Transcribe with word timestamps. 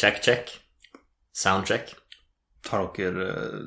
Check, 0.00 0.22
check. 0.24 0.52
Soundcheck. 1.36 1.94
Tar 2.64 2.86
dere, 2.96 3.26
eh, 3.28 3.64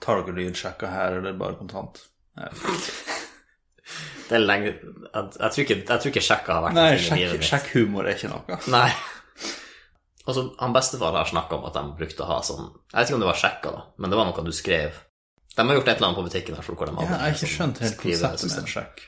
tar 0.00 0.22
dere 0.22 0.36
lydsjekka 0.36 0.90
her, 0.92 1.18
eller 1.18 1.34
bare 1.40 1.58
kontant? 1.58 1.98
Det 4.28 4.36
er 4.36 4.42
lenge 4.44 4.68
Jeg, 4.68 4.82
jeg, 5.14 5.50
tror, 5.50 5.62
ikke, 5.64 5.76
jeg 5.78 6.00
tror 6.02 6.10
ikke 6.12 6.22
sjekka 6.22 6.56
har 6.58 6.64
vært 6.66 6.76
Nei 6.76 6.90
sjekk, 7.00 7.18
livet 7.18 7.38
mitt. 7.40 7.46
sjekkhumor 7.48 8.06
er 8.06 8.18
ikke 8.18 8.30
noe. 8.30 8.58
Nei. 8.74 8.90
Altså, 10.28 10.44
han 10.60 10.74
bestefar 10.76 11.16
har 11.16 11.30
snakka 11.30 11.56
om 11.56 11.64
at 11.70 11.78
de 11.78 11.84
brukte 11.98 12.22
å 12.26 12.28
ha 12.28 12.38
sånn 12.44 12.66
Jeg 12.68 12.98
vet 12.98 13.08
ikke 13.08 13.16
om 13.18 13.22
det 13.24 13.30
var 13.30 13.40
sjekka, 13.42 13.72
da, 13.74 13.84
men 13.96 14.12
det 14.12 14.18
var 14.20 14.28
noe 14.28 14.44
du 14.44 14.52
skrev. 14.54 14.98
De 15.56 15.64
har 15.64 15.78
gjort 15.78 15.88
et 15.88 15.96
eller 15.96 16.10
annet 16.10 16.20
på 16.20 16.26
butikken. 16.28 16.58
her, 16.58 16.68
hvor 16.68 16.92
de 16.92 16.94
Ja, 16.94 17.08
jeg 17.08 17.22
har 17.24 17.32
ikke 17.32 17.42
sånn 17.42 17.54
skjønt 17.56 17.82
helt 17.82 17.98
konseptet 18.04 18.50
med 18.52 18.60
en 18.62 18.70
sjekk. 18.76 19.02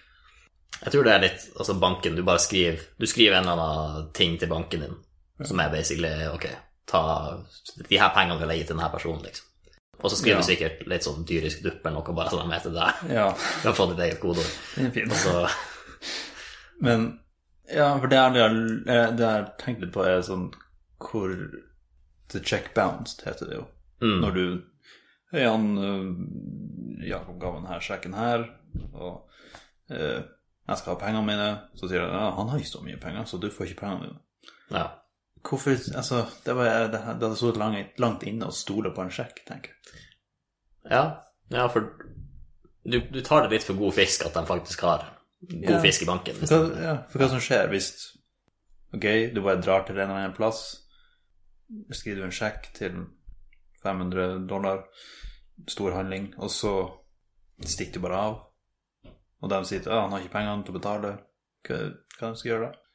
Jeg 0.80 0.94
tror 0.94 1.04
det 1.04 1.12
er 1.12 1.22
litt 1.26 1.42
Altså, 1.60 1.74
banken 1.76 2.14
Du 2.16 2.22
bare 2.24 2.40
skriver 2.40 2.80
Du 2.96 3.04
skriver 3.10 3.36
en 3.36 3.48
eller 3.50 3.62
annen 3.68 4.12
ting 4.16 4.38
til 4.40 4.48
banken 4.48 4.80
din 4.86 4.94
som 5.46 5.60
er 5.60 5.70
basically 5.72 6.26
Ok, 6.34 6.46
ta 6.86 7.00
De 7.88 7.98
her 7.98 8.10
pengene 8.14 8.38
vil 8.40 8.48
jeg 8.54 8.58
gi 8.62 8.66
til 8.68 8.76
denne 8.76 8.90
personen, 8.92 9.22
liksom. 9.24 9.46
Og 10.00 10.10
så 10.10 10.16
skriver 10.16 10.38
Ja. 10.38 10.40
du 10.40 10.46
sikkert 10.48 10.86
litt 10.88 11.04
sånn 11.04 11.24
dyrisk 11.28 11.62
dupp 11.62 11.84
eller 11.86 12.00
noe, 12.00 12.14
bare 12.16 12.30
så 12.32 12.40
de 12.40 12.48
vet 12.50 12.62
det 12.64 12.72
der. 12.72 13.00
Ja, 13.14 13.26
Du 13.62 13.68
har 13.68 13.74
fått 13.76 13.90
ditt 13.96 14.04
eget 14.06 14.20
kodeord. 14.20 14.92
fin. 14.94 15.12
Men 16.80 17.20
ja, 17.70 17.90
for 18.00 18.08
det 18.10 18.18
er 18.18 18.32
det 18.34 18.40
jeg, 18.40 18.54
det 18.86 19.24
jeg 19.26 19.30
har 19.34 19.50
tenkt 19.60 19.82
litt 19.84 19.92
på, 19.94 20.04
er 20.08 20.22
sånn 20.26 20.48
hvor 21.00 21.34
The 22.32 22.40
check 22.46 22.72
bounced 22.76 23.24
heter 23.26 23.48
det 23.50 23.56
jo. 23.58 23.64
mm, 24.02 24.18
Når 24.24 24.34
du 24.36 24.44
Hei, 25.32 25.44
han 25.46 25.66
øh, 25.78 27.04
Jakob 27.06 27.36
ga 27.40 27.52
meg 27.54 27.62
denne 27.68 27.76
sjekken 27.86 28.14
her, 28.18 28.48
og 28.98 29.28
eh, 29.94 30.24
jeg 30.66 30.78
skal 30.80 30.94
ha 30.96 30.98
pengene 30.98 31.22
mine. 31.26 31.46
Så 31.78 31.86
sier 31.90 32.02
han 32.02 32.10
ja, 32.16 32.24
han 32.34 32.48
har 32.50 32.58
ikke 32.58 32.72
så 32.72 32.80
mye 32.82 32.98
penger, 32.98 33.28
så 33.30 33.38
du 33.38 33.46
får 33.54 33.68
ikke 33.70 33.84
pengene 33.84 34.08
dine. 34.08 34.18
Ja. 34.74 34.82
Hvorfor 35.46 35.76
Altså, 35.96 36.24
det, 36.44 36.54
var, 36.54 36.88
det, 36.92 37.00
hadde 37.06 37.36
stått 37.36 37.58
langt, 37.60 37.98
langt 38.02 38.24
inne 38.28 38.50
å 38.50 38.54
stole 38.54 38.92
på 38.94 39.04
en 39.04 39.12
sjekk, 39.14 39.42
tenker 39.48 39.72
jeg. 39.72 40.02
Ja, 40.90 41.04
ja 41.52 41.66
for 41.72 41.88
du, 42.84 43.00
du 43.00 43.20
tar 43.24 43.44
det 43.44 43.54
litt 43.54 43.66
for 43.66 43.78
god 43.78 43.96
fisk 43.96 44.24
at 44.26 44.36
de 44.36 44.44
faktisk 44.48 44.84
har 44.86 45.06
god 45.40 45.76
Ja. 45.76 45.80
fisk 45.80 46.04
i 46.04 46.08
banken. 46.08 46.36
For 46.40 46.52
Hva, 46.52 46.82
ja, 46.84 46.94
for 47.10 47.22
hva 47.22 47.30
som 47.32 47.42
skjer 47.42 47.70
hvis 47.72 47.92
Ok, 48.90 49.04
du 49.30 49.38
bare 49.38 49.60
drar 49.62 49.84
til 49.86 49.94
en 49.94 50.08
eller 50.08 50.16
annen 50.18 50.32
plass, 50.34 50.80
skriver 51.94 52.24
du 52.24 52.26
en 52.26 52.34
sjekk 52.34 52.72
til 52.74 52.96
500 53.84 54.48
dollar, 54.50 54.80
stor 55.70 55.94
handling, 55.94 56.32
og 56.42 56.50
så 56.50 56.72
stikker 57.62 58.00
du 58.00 58.02
bare 58.02 58.18
av, 58.18 58.34
og 59.40 59.52
de 59.52 59.60
sier 59.68 59.84
at 59.84 59.92
ah, 59.92 60.02
han 60.08 60.16
har 60.16 60.24
ikke 60.24 60.34
pengene 60.34 60.66
til 60.66 60.74
å 60.74 60.78
betale, 60.80 61.12
hva, 61.68 61.78
hva 62.16 62.32
de 62.34 62.50
gjøre 62.50 62.66
da? 62.66 62.90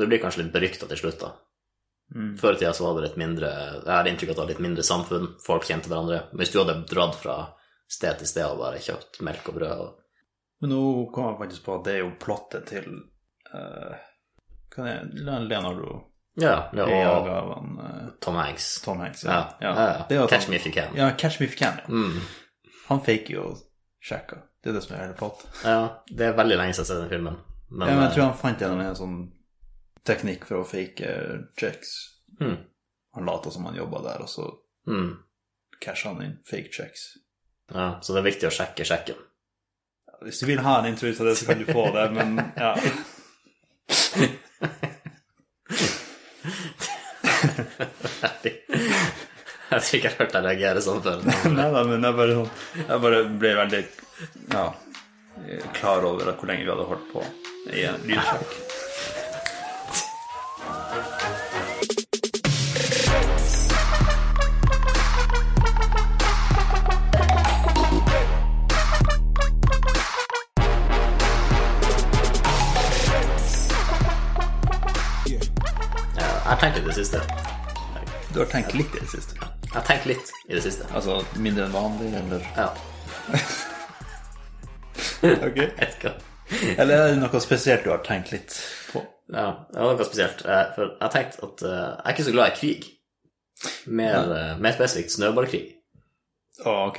det 0.00 0.08
blir 0.08 0.22
kanskje 0.22 0.42
litt 0.42 0.54
berykta 0.54 0.88
til 0.90 1.00
slutt, 1.04 1.20
da. 1.20 1.30
Mm. 2.12 2.36
Før 2.36 2.56
i 2.56 2.60
tida 2.60 2.74
så 2.76 2.84
var 2.84 2.98
det 2.98 3.06
litt 3.06 3.18
mindre 3.20 3.48
Jeg 3.48 3.88
har 3.88 4.08
inntrykk 4.08 4.30
av 4.30 4.34
at 4.34 4.36
det 4.36 4.42
var 4.42 4.50
litt 4.52 4.66
mindre 4.66 4.84
samfunn, 4.84 5.26
folk 5.40 5.64
kjente 5.64 5.88
hverandre. 5.88 6.18
Men 6.30 6.42
hvis 6.42 6.52
du 6.52 6.58
hadde 6.60 6.78
dratt 6.90 7.16
fra 7.16 7.36
sted 7.92 8.20
til 8.20 8.28
sted 8.28 8.48
og 8.48 8.60
bare 8.60 8.80
kjøpt 8.84 9.20
melk 9.24 9.48
og 9.48 9.58
brød 9.58 9.84
og 9.86 9.98
Men 10.62 10.72
nå 10.74 10.82
kom 11.14 11.30
jeg 11.30 11.40
faktisk 11.40 11.64
på 11.66 11.76
at 11.78 11.84
det 11.88 11.94
er 11.96 12.02
jo 12.04 12.12
plottet 12.22 12.68
til 12.70 12.88
uh, 13.50 13.96
hva 14.72 14.88
er 14.88 15.08
det? 15.08 15.38
Leonardo 15.50 15.96
Ja, 16.40 16.68
ja 16.72 16.84
og 16.86 17.26
av 17.28 17.48
han 17.50 17.72
eh, 17.84 18.04
Tom 18.24 18.38
Hanks. 18.40 18.68
Tom 18.84 19.02
Hanks. 19.02 19.24
Ja, 19.26 19.40
ja, 19.60 19.72
ja. 20.08 20.26
Catch 20.30 20.46
han- 20.46 20.50
me 20.50 20.56
if 20.56 20.66
you 20.66 20.72
can. 20.72 20.96
Ja, 20.96 21.10
Catch 21.18 21.40
me 21.40 21.46
if 21.46 21.52
you 21.52 21.58
can. 21.58 21.80
Mm. 21.88 22.20
Han 22.88 23.00
faker 23.04 23.34
jo 23.34 23.56
sjekka. 24.00 24.38
Det 24.62 24.70
er 24.70 24.78
det 24.78 24.82
som 24.84 24.96
er 24.96 25.02
hele 25.02 25.18
plottet. 25.18 25.44
Ja, 25.64 26.02
det 26.08 26.30
er 26.30 26.38
veldig 26.38 26.56
lenge 26.56 26.72
siden 26.72 26.86
jeg 26.86 26.94
har 26.94 26.94
sett 26.94 27.02
den 27.02 27.12
filmen. 27.12 27.36
Men, 27.68 27.88
ja, 27.88 27.94
men 27.94 28.04
jeg 28.04 28.10
eh, 28.10 28.14
tror 28.14 28.24
han 28.30 28.38
fant 28.40 28.62
en 28.62 28.96
sånn 28.96 29.18
teknikk 30.06 30.46
for 30.48 30.62
å 30.62 30.68
fake 30.68 31.06
eh, 31.08 31.36
checks. 31.60 31.92
mm, 32.40 32.56
Han 33.14 33.28
lata 33.28 33.50
som 33.50 33.66
han 33.68 33.76
jobba 33.78 34.02
der, 34.06 34.22
og 34.24 34.30
så 34.30 34.48
mm, 34.88 35.10
casha 35.82 36.12
han 36.12 36.22
inn 36.24 36.38
fake 36.48 36.72
checks. 36.72 37.00
ja, 37.74 37.98
så 38.02 38.12
det 38.14 38.22
er 38.22 38.30
viktig 38.30 38.48
å 38.48 38.54
sjekke 38.54 38.84
sjekken. 38.88 39.20
Hvis 40.22 40.40
du 40.40 40.46
vil 40.46 40.62
ha 40.62 40.78
en 40.78 40.86
intro 40.92 41.10
av 41.10 41.26
det, 41.26 41.36
så 41.36 41.46
kan 41.48 41.58
du 41.58 41.66
få 41.72 41.88
det, 41.94 42.06
men 42.14 42.28
ja. 42.56 42.76
jeg 48.42 49.80
tror 49.80 49.96
ikke 49.96 50.08
jeg 50.08 50.12
har 50.12 50.18
hørt 50.20 50.34
deg 50.36 50.46
reagere 50.46 50.82
sånn 50.84 51.02
før. 51.04 51.22
Nei 51.56 51.68
da, 51.74 51.82
men 51.88 52.06
jeg 52.06 52.18
bare, 52.18 52.44
jeg 52.82 53.02
bare 53.06 53.22
ble 53.42 53.54
veldig 53.58 53.82
ja, 54.52 54.66
klar 55.78 56.06
over 56.08 56.32
hvor 56.34 56.50
lenge 56.50 56.66
vi 56.66 56.72
hadde 56.72 56.88
holdt 56.90 57.08
på 57.12 57.24
i 57.72 57.86
en 57.88 58.06
lydsjekk. 58.08 58.56
Tenkt 78.52 78.74
litt 78.76 78.94
i 78.96 79.00
det 79.02 79.10
siste? 79.12 79.36
Jeg 79.66 79.74
har 79.78 79.86
tenkt 79.88 80.06
litt 80.10 80.32
i 80.48 80.54
det 80.56 80.62
siste. 80.64 80.86
Altså 80.92 81.18
mindre 81.40 81.64
enn 81.68 81.74
vanlig, 81.76 82.10
eller 82.18 82.44
Ja, 82.56 82.68
Ok. 85.22 85.58
ikke. 85.80 86.12
Eller 86.76 86.98
er 86.98 87.12
det 87.14 87.20
noe 87.22 87.40
spesielt 87.40 87.84
du 87.86 87.92
har 87.92 88.02
tenkt 88.04 88.32
litt 88.34 88.56
på? 88.92 89.00
Ja, 89.32 89.46
det 89.72 89.78
var 89.80 89.94
noe 89.96 90.04
spesielt. 90.08 90.42
Eh, 90.44 90.64
For 90.76 90.90
jeg 90.90 91.00
har 91.06 91.12
tenkt 91.14 91.38
at 91.46 91.62
eh, 91.64 91.76
jeg 91.78 92.02
er 92.04 92.16
ikke 92.16 92.26
så 92.28 92.34
glad 92.34 92.50
i 92.52 92.56
krig. 92.58 92.88
Mer, 93.86 94.16
ja. 94.34 94.56
mer 94.60 94.74
spesifikt 94.76 95.14
snøballkrig. 95.14 95.62
Å, 96.66 96.72
ok. 96.90 96.98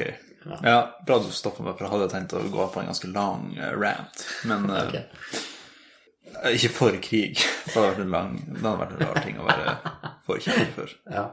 Ja, 0.63 0.78
bra 1.08 1.19
du 1.24 1.30
stoppa 1.31 1.63
meg, 1.63 1.75
for 1.78 1.86
jeg 1.86 1.94
hadde 1.94 2.09
tenkt 2.12 2.34
å 2.36 2.42
gå 2.52 2.66
på 2.74 2.81
en 2.81 2.90
ganske 2.90 3.12
lang 3.13 3.52
eh, 3.59 3.75
rant. 3.80 4.25
Men 4.50 4.66
okay. 4.72 5.03
Ok. 5.03 6.50
ikke 6.56 6.74
for 6.80 6.97
krig. 7.03 7.38
Det 7.38 7.75
hadde 7.75 7.90
vært 7.92 8.03
en 8.08 8.16
lang 8.16 8.34
Det 8.47 8.63
hadde 8.63 8.80
vært 8.81 8.97
en 8.97 9.06
rar 9.06 9.22
ting 9.28 9.40
å 9.40 9.47
være 9.47 9.78
forkjemper 10.28 10.73
for. 10.75 10.95
Ja. 11.11 11.28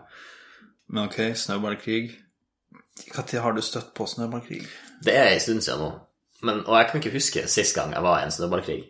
Men 0.91 1.07
ok, 1.07 1.19
snøballkrig. 1.39 2.05
Når 3.17 3.43
har 3.45 3.53
du 3.57 3.63
støtt 3.63 3.93
på 3.97 4.07
snøballkrig? 4.07 4.65
Det 5.05 5.17
er 5.17 5.33
en 5.33 5.41
stund 5.41 5.63
siden 5.65 5.85
nå. 5.85 5.91
Men, 6.43 6.63
og 6.67 6.77
jeg 6.79 6.89
kan 6.89 7.01
ikke 7.01 7.15
huske 7.15 7.45
sist 7.49 7.77
gang 7.77 7.93
jeg 7.95 8.03
var 8.03 8.21
i 8.21 8.27
en 8.29 8.35
snøballkrig. 8.35 8.81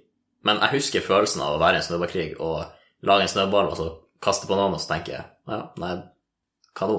Men 0.47 0.61
jeg 0.63 0.79
husker 0.79 1.05
følelsen 1.05 1.43
av 1.45 1.57
å 1.57 1.61
være 1.61 1.79
i 1.79 1.83
en 1.83 1.87
snøballkrig 1.87 2.29
og 2.41 2.63
lage 3.07 3.27
en 3.27 3.33
snøball 3.33 3.71
og 3.73 3.77
så 3.79 3.89
kaste 4.23 4.49
på 4.49 4.57
noen, 4.57 4.77
og 4.77 4.83
så 4.83 4.95
tenker 4.95 5.17
jeg 5.17 5.25
ja, 5.51 5.61
nei, 5.81 5.95
hva 6.77 6.89
nå? 6.91 6.99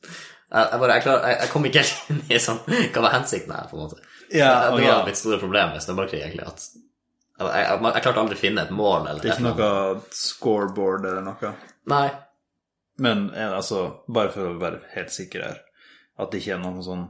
Jeg, 0.00 0.64
jeg, 0.66 0.78
bare, 0.82 0.94
jeg, 0.96 1.04
klar, 1.04 1.24
jeg, 1.26 1.38
jeg 1.40 1.50
kom 1.52 1.66
ikke 1.68 1.82
helt 1.82 2.10
inn 2.12 2.20
i 2.26 2.38
sånn 2.42 2.58
Hva 2.94 3.02
var 3.04 3.14
hensikten 3.14 3.54
her, 3.54 3.68
på 3.70 3.76
en 3.76 3.84
måte? 3.84 4.00
Ja, 4.30 4.50
det 4.66 4.72
var 4.76 4.84
ja. 4.84 4.96
mitt 5.06 5.18
store 5.18 5.38
problem 5.42 5.74
med 5.74 5.84
snøballkrig, 5.84 6.22
egentlig. 6.24 6.46
at 6.46 6.66
jeg, 7.40 7.48
jeg, 7.48 7.78
jeg, 7.84 8.02
klarte 8.04 8.22
aldri 8.22 8.36
å 8.36 8.40
finne 8.40 8.64
et 8.66 8.74
mål. 8.74 9.06
Eller 9.08 9.22
Det 9.22 9.30
er 9.32 9.38
ikke 9.38 9.46
noe 9.48 9.70
scoreboard 10.14 11.06
eller 11.08 11.24
noe? 11.24 11.52
Nei. 11.90 12.06
Men 13.00 13.30
eh, 13.32 13.48
altså, 13.56 13.84
bare 14.12 14.32
for 14.34 14.50
å 14.50 14.58
være 14.60 14.82
helt 14.94 15.12
sikker 15.14 15.44
her, 15.46 15.62
at 16.20 16.32
det 16.32 16.42
ikke 16.42 16.56
er 16.58 16.62
noen 16.62 16.82
sånn 16.84 17.06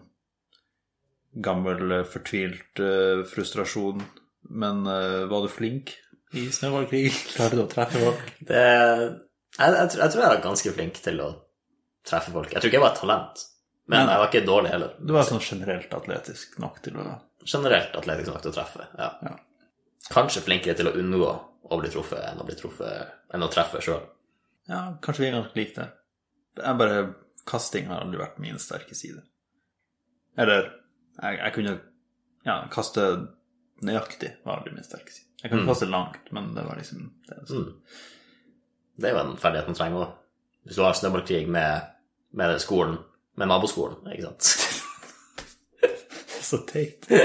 gammel, 1.42 1.82
eh, 1.98 2.06
fortvilt 2.10 2.82
uh, 2.82 3.22
frustrasjon. 3.28 4.02
Men 4.50 4.84
uh, 4.86 5.26
var 5.30 5.44
du 5.44 5.50
flink 5.52 5.94
i 6.34 6.46
snøballkrig? 6.54 7.10
Klarte 7.34 7.58
du 7.58 7.64
å 7.64 7.70
treffe 7.70 8.02
folk? 8.02 8.32
Det, 8.38 8.60
jeg, 8.62 9.58
jeg, 9.58 9.88
tror- 9.92 10.02
jeg 10.04 10.12
tror 10.14 10.22
jeg 10.22 10.30
var 10.32 10.44
ganske 10.46 10.74
flink 10.76 11.00
til 11.04 11.22
å 11.24 11.30
treffe 12.06 12.34
folk. 12.34 12.52
Jeg 12.54 12.62
tror 12.62 12.70
ikke 12.70 12.78
jeg 12.80 12.86
var 12.86 12.94
et 12.94 13.02
talent, 13.02 13.44
men 13.90 14.04
nei. 14.04 14.14
jeg 14.14 14.22
var 14.22 14.30
ikke 14.30 14.46
dårlig 14.46 14.72
heller. 14.74 14.94
Du 15.02 15.14
var 15.16 15.26
sånn 15.28 15.42
generelt 15.44 15.92
atletisk 15.98 16.58
nok 16.62 16.80
til 16.86 17.00
å 17.02 17.08
Generelt 17.40 17.94
atletisk 17.96 18.28
nok 18.28 18.42
til 18.44 18.50
å 18.50 18.52
treffe. 18.52 18.84
Ja. 19.00 19.06
Ja. 19.24 19.30
Kanskje 20.12 20.42
flinkere 20.44 20.76
til 20.76 20.90
å 20.90 20.92
unngå 21.00 21.28
å 21.72 21.78
bli 21.80 21.88
truffet 21.88 22.20
enn 22.28 22.42
å, 22.42 22.44
bli 22.44 22.52
truffet, 22.58 23.14
enn 23.32 23.46
å 23.46 23.48
treffe 23.52 23.80
sjøl. 23.80 24.02
Ja, 24.68 24.98
kanskje 25.02 25.22
vi 25.24 25.28
er 25.28 25.32
ganske 25.42 25.56
like 25.58 25.74
det. 25.80 25.88
Jeg 26.56 26.78
bare 26.78 27.14
Kasting 27.46 27.86
har 27.88 28.00
aldri 28.04 28.18
vært 28.20 28.38
min 28.38 28.58
sterke 28.58 28.94
side. 28.94 29.22
Eller 30.38 30.62
jeg, 31.22 31.38
jeg 31.40 31.52
kunne 31.54 31.80
Ja, 32.46 32.68
kaste 32.72 33.00
nøyaktig 33.84 34.30
var 34.44 34.56
aldri 34.58 34.72
min 34.74 34.84
sterke 34.84 35.12
side. 35.12 35.26
Jeg 35.42 35.50
kunne 35.50 35.62
Mm. 35.64 35.68
kaste 35.68 35.86
langt, 35.88 36.32
men 36.32 36.54
det 36.54 36.64
var 36.64 36.76
liksom 36.76 37.10
det. 37.28 37.50
Mm. 37.50 37.72
Det 39.00 39.08
er 39.08 39.12
jo 39.14 39.20
en 39.30 39.36
ferdighet 39.40 39.66
man 39.68 39.74
trenger 39.76 39.98
òg. 40.04 40.12
Hvis 40.64 40.76
du 40.76 40.82
har 40.82 40.92
snøballkrig 40.94 41.48
med, 41.48 41.80
med 42.32 42.58
skolen, 42.60 42.98
med 43.36 43.46
naboskolen, 43.48 43.96
ikke 44.12 44.22
sant. 44.22 44.42
Så 46.50 46.56
teit. 46.68 47.06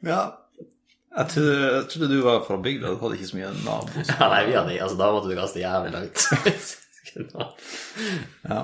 ja. 0.00 0.47
Jeg 1.18 1.26
trodde, 1.32 1.54
jeg 1.74 1.86
trodde 1.90 2.08
du 2.12 2.20
var 2.22 2.44
fra 2.46 2.56
bygda, 2.62 2.90
du 2.94 3.00
hadde 3.02 3.16
ikke 3.18 3.28
så 3.28 3.36
mye 3.38 3.48
nabo. 3.64 4.02
Ja, 4.06 4.26
nei, 4.30 4.42
vi 4.46 4.52
hadde, 4.54 4.74
altså, 4.84 4.98
da 5.00 5.08
måtte 5.10 5.30
du 5.32 5.38
kaste 5.38 5.62
jævlig 5.64 5.90
langt. 5.96 6.18
Ja. 8.48 8.58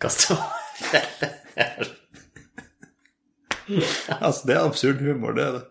kaste 0.00 0.36
Altså, 4.20 4.46
det 4.46 4.54
er 4.54 4.62
absurd 4.62 5.02
humor, 5.02 5.34
det 5.36 5.44
er 5.44 5.52
det. 5.58 5.64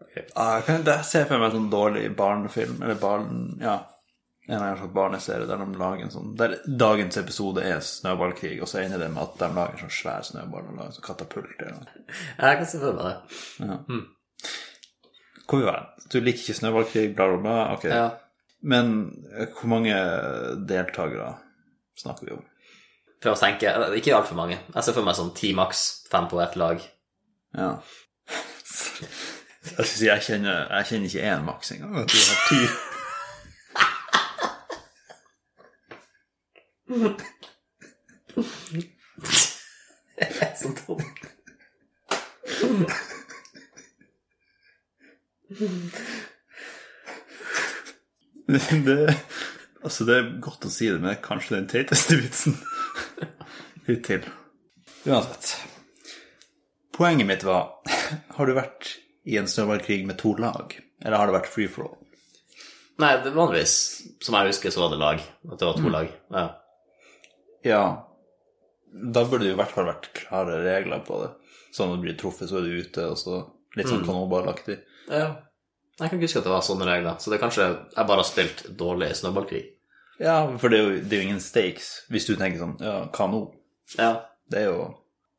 okay. 0.00 0.24
Ah, 0.34 0.54
jeg 0.54 0.64
kan 0.64 0.86
jeg 0.86 1.04
ser 1.04 1.26
for 1.28 1.36
meg 1.36 1.50
en 1.50 1.58
sånn 1.58 1.70
dårlig 1.74 2.06
barnefilm, 2.16 2.80
eller 2.80 2.98
barn... 3.02 3.28
Ja. 3.60 3.78
En 4.46 4.54
eller 4.54 4.76
annen 4.76 4.92
barneserie 4.94 5.46
der 5.48 5.58
de 5.58 5.78
lager 5.80 6.04
en 6.04 6.12
sånn 6.12 6.34
Der 6.38 6.52
dagens 6.78 7.16
episode 7.18 7.64
er 7.66 7.80
snøballkrig, 7.82 8.60
og 8.62 8.68
så 8.70 8.78
ender 8.84 9.00
det 9.02 9.08
med 9.10 9.24
at 9.24 9.40
de 9.40 9.48
lager 9.56 9.74
en 9.74 9.82
sånn 9.86 9.96
svær 9.96 10.26
snøball 10.28 10.68
og 10.68 10.76
lager 10.76 10.92
en 10.92 10.98
sånn 10.98 11.06
katapult 11.08 11.64
eller 11.64 11.80
noe. 11.80 12.04
Jeg 12.38 12.60
kan 12.60 12.70
se 12.70 12.82
for 12.82 13.00
meg 13.00 13.08
det. 13.10 13.98
Hvor 15.46 15.62
vi 15.62 15.66
var 15.66 15.82
Du 16.12 16.20
liker 16.20 16.44
ikke 16.44 16.60
snøballkrig, 16.60 17.08
bla, 17.18 17.26
bla, 17.32 17.40
bla. 17.42 17.56
Ok. 17.74 17.88
Ja. 17.90 18.06
Men 18.62 18.94
eh, 19.34 19.48
hvor 19.50 19.70
mange 19.74 19.96
deltakere 20.70 21.32
snakker 21.98 22.28
vi 22.28 22.36
om? 22.36 22.44
Prøv 23.22 23.34
å 23.34 23.40
tenke. 23.40 23.72
Ikke 23.98 24.14
altfor 24.14 24.38
mange. 24.38 24.60
Jeg 24.74 24.86
ser 24.86 24.94
for 24.94 25.06
meg 25.06 25.18
sånn 25.18 25.34
ti 25.34 25.50
maks, 25.56 25.86
fem 26.12 26.28
på 26.30 26.38
ett 26.44 26.54
lag. 26.60 26.82
Ja. 27.58 27.72
Jeg 29.66 29.72
skal 29.74 29.88
si, 29.90 30.06
jeg 30.06 30.22
kjenner, 30.22 30.68
jeg 30.70 30.86
kjenner 30.86 31.10
ikke 31.10 31.22
én 31.26 31.40
maks 31.42 31.72
engang. 31.74 32.04
Du 32.06 32.14
har 32.14 32.36
Jeg 32.54 32.95
Så 40.56 40.68
dum. 40.86 41.02
Det, 48.46 49.14
altså, 49.82 50.04
det 50.06 50.16
er 50.16 50.28
godt 50.44 50.66
å 50.68 50.70
si 50.70 50.86
det, 50.88 51.00
men 51.00 51.10
det 51.10 51.16
er 51.16 51.24
kanskje 51.24 51.56
den 51.56 51.68
teiteste 51.70 52.18
vitsen 52.20 52.54
hittil. 53.88 54.26
Uansett. 55.06 55.56
Poenget 56.96 57.28
mitt 57.28 57.44
var 57.46 57.74
Har 58.36 58.48
du 58.48 58.54
vært 58.56 58.94
i 59.26 59.36
en 59.40 59.48
snøballkrig 59.50 60.04
med 60.06 60.18
to 60.22 60.36
lag, 60.38 60.76
eller 61.02 61.18
har 61.18 61.28
det 61.28 61.36
vært 61.40 61.50
free 61.50 61.70
for 61.70 61.88
all? 61.88 61.96
Nei, 63.02 63.10
det 63.24 63.34
vanligvis, 63.34 63.74
som 64.24 64.38
jeg 64.38 64.54
husker, 64.54 64.72
så 64.72 64.84
var 64.84 64.94
det 64.94 65.00
lag. 65.02 65.24
At 65.50 65.58
det 65.60 65.66
var 65.68 65.76
to 65.82 65.90
lag. 65.92 66.12
Ja. 66.32 66.46
Ja. 67.66 67.82
Da 69.16 69.24
burde 69.26 69.44
det 69.44 69.50
jo 69.50 69.56
i 69.56 69.60
hvert 69.60 69.74
fall 69.74 69.88
vært 69.90 70.10
klare 70.16 70.60
regler 70.64 71.02
på 71.04 71.18
det. 71.24 71.32
Sånn 71.74 71.90
at 71.92 71.98
du 71.98 72.04
blir 72.06 72.16
truffet, 72.18 72.48
så 72.48 72.60
er 72.60 72.68
du 72.68 72.78
ute, 72.80 73.08
og 73.10 73.18
så 73.20 73.40
litt 73.76 73.90
sånn 73.90 74.06
kanonballaktig. 74.06 74.78
ja. 75.12 75.34
Jeg 75.96 76.10
kan 76.10 76.18
ikke 76.18 76.26
huske 76.28 76.40
at 76.42 76.44
det 76.44 76.50
var 76.52 76.64
sånne 76.64 76.86
regler. 76.90 77.14
Så 77.24 77.30
det 77.32 77.38
er 77.38 77.40
kanskje 77.40 77.66
jeg 77.70 78.04
bare 78.08 78.20
har 78.20 78.26
spilt 78.28 78.58
dårlig 78.76 79.06
snøballkrig. 79.16 79.62
Ja, 80.20 80.34
for 80.60 80.68
det 80.68 80.76
er, 80.78 80.82
jo, 80.84 80.98
det 81.00 81.16
er 81.16 81.22
jo 81.22 81.26
ingen 81.30 81.40
stakes 81.40 81.86
hvis 82.12 82.26
du 82.28 82.34
tenker 82.36 82.60
sånn 82.60 82.74
Ja, 82.84 82.94
hva 83.12 83.26
nå? 83.32 83.40
Ja. 83.96 84.10
Det 84.48 84.60
er 84.62 84.66
jo 84.70 84.82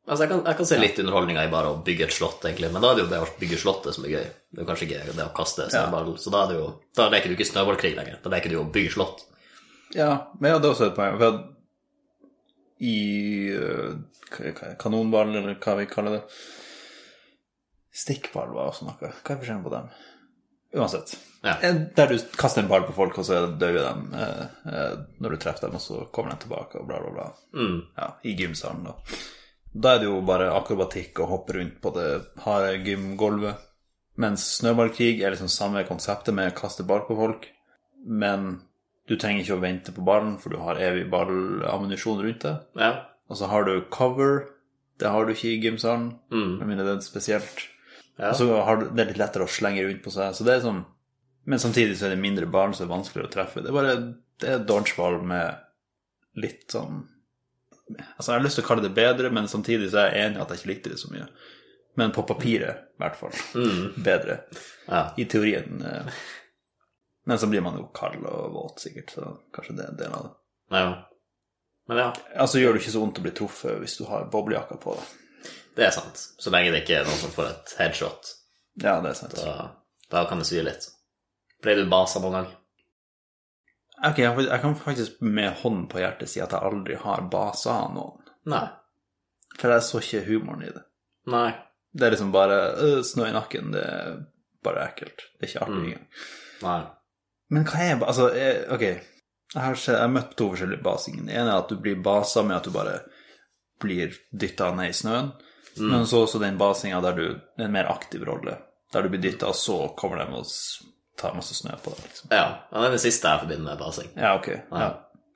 Altså, 0.08 0.24
jeg 0.24 0.30
kan, 0.30 0.42
jeg 0.48 0.56
kan 0.56 0.68
se 0.70 0.76
litt 0.80 0.98
underholdninga 1.02 1.42
i 1.44 1.50
bare 1.52 1.70
å 1.74 1.78
bygge 1.84 2.06
et 2.06 2.14
slott, 2.16 2.40
egentlig. 2.48 2.70
Men 2.72 2.80
da 2.80 2.90
er 2.90 2.96
det 2.96 3.02
jo 3.02 3.10
det 3.10 3.18
å 3.20 3.26
bygge 3.42 3.58
slottet 3.60 3.92
som 3.94 4.06
er 4.08 4.12
gøy. 4.14 4.28
Det 4.56 4.62
er 4.62 4.68
kanskje 4.70 4.86
ikke 4.86 5.14
det 5.18 5.26
å 5.26 5.34
kaste 5.36 5.66
snøball. 5.68 6.14
Så 6.16 6.32
da 6.32 6.40
er 6.42 6.48
det 6.50 6.56
jo 6.56 6.68
Da 6.96 7.08
leker 7.12 7.28
du 7.28 7.34
ikke 7.36 7.46
snøballkrig 7.50 7.90
lenger. 7.98 8.16
Da 8.24 8.32
leker 8.32 8.48
du 8.48 8.56
jo 8.56 8.62
å 8.64 8.70
bygge 8.72 8.94
slott. 8.94 9.26
Ja, 9.94 10.08
men 10.40 10.54
ja, 10.54 10.58
det 10.58 10.70
er 10.70 10.72
også 10.74 10.88
et 10.88 10.96
poeng. 10.96 11.18
For 11.20 11.42
i 12.80 13.50
hva- 14.30 14.74
kanonball, 14.78 15.34
eller 15.36 15.56
hva 15.58 15.76
vi 15.80 15.86
kaller 15.90 16.18
det 16.18 16.24
Stikkball 17.98 18.52
var 18.54 18.68
også 18.70 18.86
noe. 18.86 18.98
Hva 19.00 19.32
er 19.34 19.40
forskjellen 19.40 19.64
på 19.64 19.72
dem? 19.72 19.88
Uansett. 20.78 21.14
Ja. 21.42 21.54
Der 21.96 22.10
du 22.12 22.18
kaster 22.38 22.62
en 22.62 22.68
ball 22.70 22.84
på 22.86 22.94
folk, 22.94 23.16
og 23.18 23.26
så 23.26 23.40
dauer 23.58 23.78
de 23.80 24.20
eh, 24.20 24.44
eh, 24.70 24.92
når 25.18 25.34
du 25.34 25.40
treffer 25.42 25.66
dem, 25.66 25.78
og 25.78 25.82
så 25.82 26.04
kommer 26.14 26.34
de 26.34 26.44
tilbake, 26.44 26.78
og 26.78 26.86
bla, 26.90 27.00
bla, 27.02 27.10
bla. 27.16 27.26
Mm. 27.58 27.78
Ja, 27.96 28.08
I 28.22 28.34
gymsalen, 28.38 28.84
da. 28.86 28.94
Da 29.74 29.94
er 29.96 30.02
det 30.04 30.10
jo 30.10 30.20
bare 30.28 30.50
akrobatikk 30.54 31.18
og 31.24 31.32
hoppe 31.32 31.56
rundt 31.58 31.80
på 31.82 31.92
det 31.96 32.06
harde 32.44 32.76
gymgulvet. 32.86 33.64
Mens 34.18 34.44
snøballkrig 34.60 35.20
er 35.22 35.34
liksom 35.34 35.50
samme 35.52 35.82
konseptet 35.88 36.34
med 36.36 36.52
å 36.52 36.56
kaste 36.58 36.86
ball 36.86 37.02
på 37.08 37.16
folk. 37.18 37.48
Men 38.06 38.60
du 39.08 39.16
trenger 39.16 39.40
ikke 39.44 39.56
å 39.56 39.62
vente 39.62 39.92
på 39.96 40.04
ballen, 40.04 40.36
for 40.38 40.50
du 40.52 40.58
har 40.60 40.76
evig 40.84 41.06
ballammunisjon 41.10 42.20
rundt 42.22 42.44
deg. 42.44 42.60
Ja. 42.76 42.92
Og 43.28 43.36
så 43.40 43.48
har 43.48 43.64
du 43.64 43.74
cover. 43.90 44.46
Det 45.00 45.08
har 45.14 45.24
du 45.26 45.32
ikke 45.32 45.50
i 45.54 45.60
gymsalen, 45.62 46.18
Mm. 46.30 46.58
med 46.58 46.66
mindre 46.68 46.84
det 46.86 46.96
er 46.98 47.04
spesielt. 47.06 47.66
Ja. 48.18 48.30
Og 48.32 48.36
så 48.40 48.48
har 48.64 48.76
du, 48.80 48.88
det 48.90 49.00
er 49.04 49.10
litt 49.12 49.20
lettere 49.20 49.44
å 49.46 49.52
slenge 49.52 49.84
rundt 49.86 50.02
på 50.02 50.10
seg. 50.10 50.34
Så 50.34 50.44
det 50.44 50.56
er 50.58 50.64
sånn 50.66 50.84
Men 51.48 51.58
samtidig 51.58 51.94
så 51.96 52.04
er 52.06 52.10
det 52.10 52.18
mindre 52.20 52.44
barn, 52.46 52.72
så 52.74 52.82
det 52.84 52.90
er 52.90 52.96
vanskeligere 52.98 53.28
å 53.28 53.32
treffe. 53.32 53.62
Det 53.62 53.70
er 53.70 53.72
bare 53.72 53.92
det 54.40 54.48
er 54.52 54.58
dodgeball 54.68 55.22
med 55.24 55.56
litt 56.36 56.66
sånn 56.74 57.06
Altså, 58.18 58.32
jeg 58.32 58.36
har 58.36 58.44
lyst 58.44 58.58
til 58.58 58.64
å 58.64 58.68
kalle 58.68 58.82
det 58.84 58.92
bedre, 58.94 59.30
men 59.32 59.46
samtidig 59.48 59.88
så 59.90 60.02
er 60.02 60.10
jeg 60.12 60.26
enig 60.26 60.42
at 60.42 60.50
jeg 60.52 60.58
ikke 60.60 60.68
likte 60.74 60.90
det 60.92 60.98
så 61.00 61.08
mye. 61.10 61.24
Men 61.96 62.10
på 62.12 62.26
papiret, 62.28 62.82
i 62.92 63.00
hvert 63.00 63.16
fall. 63.16 63.32
Bedre. 64.04 64.40
ja. 64.90 65.00
I 65.16 65.24
teorien. 65.24 65.80
eh, 65.82 66.12
Men 67.28 67.38
så 67.38 67.46
blir 67.50 67.60
man 67.64 67.76
jo 67.76 67.86
kald 67.94 68.24
og 68.24 68.52
våt, 68.54 68.80
sikkert, 68.80 69.10
så 69.12 69.34
kanskje 69.52 69.74
det 69.76 69.84
er 69.84 69.90
en 69.92 70.00
del 70.00 70.12
av 70.16 70.26
det. 70.28 70.34
ja. 70.78 71.04
Men 71.88 71.96
ja, 72.02 72.06
Altså 72.36 72.58
gjør 72.60 72.74
det 72.76 72.82
ikke 72.82 72.92
så 72.92 73.00
vondt 73.00 73.18
å 73.20 73.22
bli 73.24 73.30
truffet 73.32 73.78
hvis 73.80 73.94
du 73.96 74.02
har 74.10 74.26
boblejakka 74.32 74.76
på 74.82 74.92
deg. 74.98 75.12
det 75.78 75.86
er 75.86 75.90
sant. 75.96 76.18
Så 76.40 76.50
lenge 76.52 76.72
det 76.74 76.82
ikke 76.82 76.98
er 76.98 77.06
noen 77.08 77.16
som 77.20 77.30
får 77.32 77.46
et 77.52 77.74
headshot, 77.78 78.32
Ja, 78.82 78.98
det 79.00 79.10
er 79.14 79.16
sant. 79.16 79.34
da, 79.40 79.70
da 80.12 80.24
kan 80.28 80.38
det 80.42 80.46
svi 80.50 80.60
litt. 80.66 80.84
Ble 81.64 81.74
du 81.78 81.86
basa 81.88 82.20
noen 82.20 82.36
gang. 82.36 82.50
Ok, 84.06 84.18
jeg 84.22 84.44
jeg 84.46 84.60
kan 84.62 84.76
faktisk 84.78 85.20
med 85.24 85.56
hånden 85.62 85.88
på 85.90 85.98
hjertet 86.02 86.28
si 86.30 86.40
at 86.44 86.52
jeg 86.54 86.60
aldri 86.62 86.94
har 87.02 87.24
basa 87.32 87.78
noen. 87.90 88.20
Nei. 88.46 88.66
For 89.58 89.72
jeg 89.74 89.82
så 89.88 89.98
ikke 90.04 90.26
humoren 90.28 90.62
i 90.68 90.70
det. 90.76 90.84
Nei. 91.32 91.48
Det 91.92 92.06
er 92.06 92.10
liksom 92.14 92.30
bare 92.32 92.58
øh, 92.84 93.00
snø 93.02 93.26
i 93.30 93.32
nakken. 93.34 93.72
Det 93.74 93.82
er 93.82 94.20
bare 94.62 94.84
ekkelt. 94.90 95.24
Det 95.40 95.48
er 95.48 95.50
ikke 95.50 95.64
artig 95.64 95.74
Mm. 95.80 95.84
engang. 95.88 96.06
Nei. 96.62 96.78
Men 97.50 97.64
hva 97.64 97.80
er 97.80 98.02
Altså, 98.04 98.28
jeg, 98.36 98.64
ok. 98.74 98.80
Jeg 99.54 99.62
har, 99.64 99.74
sett- 99.74 99.94
jeg 99.96 100.02
har 100.04 100.12
møtt 100.12 100.34
to 100.36 100.50
forskjellige 100.52 100.82
basinger. 100.84 101.22
Den 101.24 101.30
ene 101.32 101.52
er 101.54 101.58
at 101.62 101.68
du 101.72 101.76
blir 101.80 102.02
basa 102.04 102.42
med 102.44 102.56
at 102.58 102.64
du 102.68 102.70
bare 102.74 102.98
blir 103.80 104.12
dytta 104.32 104.74
ned 104.76 104.90
i 104.90 104.96
snøen. 104.96 105.32
Men 105.78 106.06
så 106.10 106.24
også 106.26 106.40
den 106.42 106.56
basinga 106.58 106.98
der 107.00 107.12
du 107.14 107.26
Det 107.28 107.62
er 107.62 107.68
en 107.68 107.72
mer 107.72 107.86
aktiv 107.92 108.24
rolle. 108.26 108.56
Der 108.92 109.02
du 109.02 109.08
blir 109.12 109.20
dytta, 109.22 109.46
og 109.48 109.54
så 109.54 109.94
kommer 109.96 110.18
de 110.18 110.34
og 110.34 110.46
tar 111.18 111.34
masse 111.34 111.54
snø 111.54 111.70
på 111.82 111.90
deg. 111.94 112.04
Liksom. 112.08 112.28
Ja, 112.32 112.44
det 112.72 112.84
er 112.88 112.90
det 112.96 113.00
siste 113.00 113.28
jeg 113.28 113.40
forbinder 113.44 113.64
med 113.70 113.78
basing. 113.78 114.10
Ja, 114.16 114.34
ok. 114.38 114.48
Ja. 114.72 114.88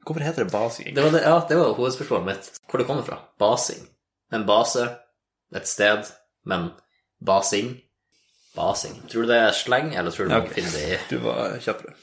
Hvorfor 0.07 0.21
heter 0.25 0.45
det 0.45 0.53
basing? 0.53 0.95
Det 0.97 1.05
var 1.05 1.11
det, 1.15 1.23
ja, 1.23 1.37
det 1.49 1.57
var 1.59 1.75
hovedspørsmålet 1.79 2.27
mitt. 2.27 2.51
Hvor 2.71 2.79
det 2.79 2.87
kommer 2.89 3.03
fra. 3.07 3.19
Basing. 3.39 3.87
En 4.33 4.47
base, 4.47 4.89
et 5.55 5.69
sted, 5.69 6.11
men 6.45 6.71
basing 7.25 7.77
Basing. 8.57 8.99
Tror 9.09 9.23
du 9.25 9.29
det 9.31 9.37
er 9.41 9.55
sleng, 9.57 9.95
eller 9.97 10.11
tror 10.13 10.27
du 10.29 10.33
Ja, 10.35 10.39
man 10.43 10.51
finner 10.53 10.71
det 10.77 10.83
i 10.93 10.97
Du 11.09 11.19
var 11.25 11.55
kjappere. 11.65 11.95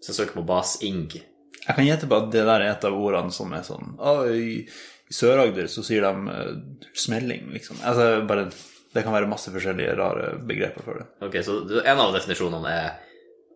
Hvis 0.00 0.12
jeg 0.12 0.16
søker 0.16 0.38
på 0.40 0.46
basing 0.48 1.02
Jeg 1.12 1.74
kan 1.76 1.84
gjette 1.84 2.08
på 2.08 2.16
at 2.16 2.30
det 2.32 2.46
der 2.48 2.64
er 2.64 2.72
et 2.72 2.86
av 2.88 2.96
ordene 2.96 3.34
som 3.34 3.52
er 3.52 3.66
sånn 3.66 3.92
i, 4.32 4.62
i 4.64 5.14
Sør-Agder 5.14 5.68
så 5.68 5.84
sier 5.84 6.06
de 6.06 6.32
uh, 6.32 6.88
smelling, 6.96 7.50
liksom. 7.52 7.82
Altså 7.84 8.22
bare 8.28 8.48
Det 8.94 9.04
kan 9.04 9.14
være 9.14 9.28
masse 9.30 9.52
forskjellige 9.52 9.94
rare 9.98 10.32
begreper 10.46 10.86
for 10.86 11.02
det. 11.02 11.08
Ok, 11.26 11.36
så 11.46 11.60
en 11.84 12.00
av 12.00 12.16
definisjonene 12.16 12.72
er 12.72 12.90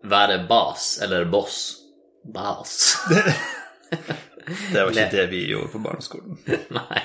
være 0.05 0.43
bas 0.49 0.99
eller 1.03 1.25
boss. 1.33 1.59
Bas. 2.25 2.77
Det 4.73 4.83
var 4.83 4.91
ikke 4.91 5.11
det 5.17 5.27
vi 5.33 5.47
gjorde 5.49 5.73
på 5.73 5.81
barneskolen. 5.85 6.39
Nei. 6.79 7.03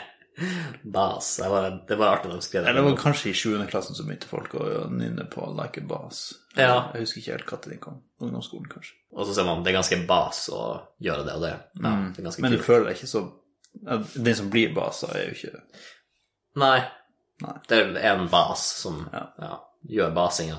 Bas. 0.84 1.36
Det 1.38 1.50
var, 1.50 1.69
det 1.88 1.98
var 2.00 2.13
artig 2.17 2.31
de 2.31 2.41
skrev 2.41 2.63
det. 2.63 2.69
Eller 2.69 2.81
det 2.81 2.91
var 2.91 2.98
kanskje 3.01 3.29
i 3.29 3.34
7. 3.34 3.65
klassen 3.72 3.96
så 3.98 4.03
begynte 4.08 4.27
folk 4.29 4.53
å 4.55 4.67
nynne 4.91 5.25
på 5.31 5.48
Like 5.58 5.81
a 5.81 5.88
Bass. 5.89 6.22
Ja. 6.55 6.89
Jeg 6.93 7.01
husker 7.05 7.22
ikke 7.22 7.36
helt 7.38 7.51
når 7.51 7.74
den 7.74 7.81
kom. 7.84 7.98
Ungdomsskolen, 8.22 8.69
kanskje. 8.72 8.96
Og 9.15 9.25
så 9.27 9.34
ser 9.36 9.48
man 9.48 9.63
det 9.63 9.72
er 9.74 9.77
ganske 9.79 10.00
bas 10.08 10.46
å 10.53 10.62
gjøre 11.01 11.25
det 11.27 11.36
og 11.36 11.41
det. 11.48 11.50
Ja, 11.50 11.60
det 11.75 11.89
er 11.89 12.29
Mm. 12.29 12.41
Men 12.43 12.51
du 12.51 12.58
kult. 12.58 12.65
føler 12.65 12.86
deg 12.89 12.98
ikke 12.98 13.12
så 13.13 13.25
Den 14.15 14.36
som 14.36 14.50
blir 14.50 14.74
basa, 14.75 15.08
er 15.15 15.27
jo 15.29 15.36
ikke 15.36 15.62
Nei. 16.55 16.79
Nei. 17.41 17.53
Det 17.69 17.77
er 17.79 18.15
en 18.15 18.27
bas 18.29 18.60
som 18.81 19.08
Ja. 19.13 19.27
ja, 19.39 19.60
gjør 19.88 20.13
basinga. 20.13 20.58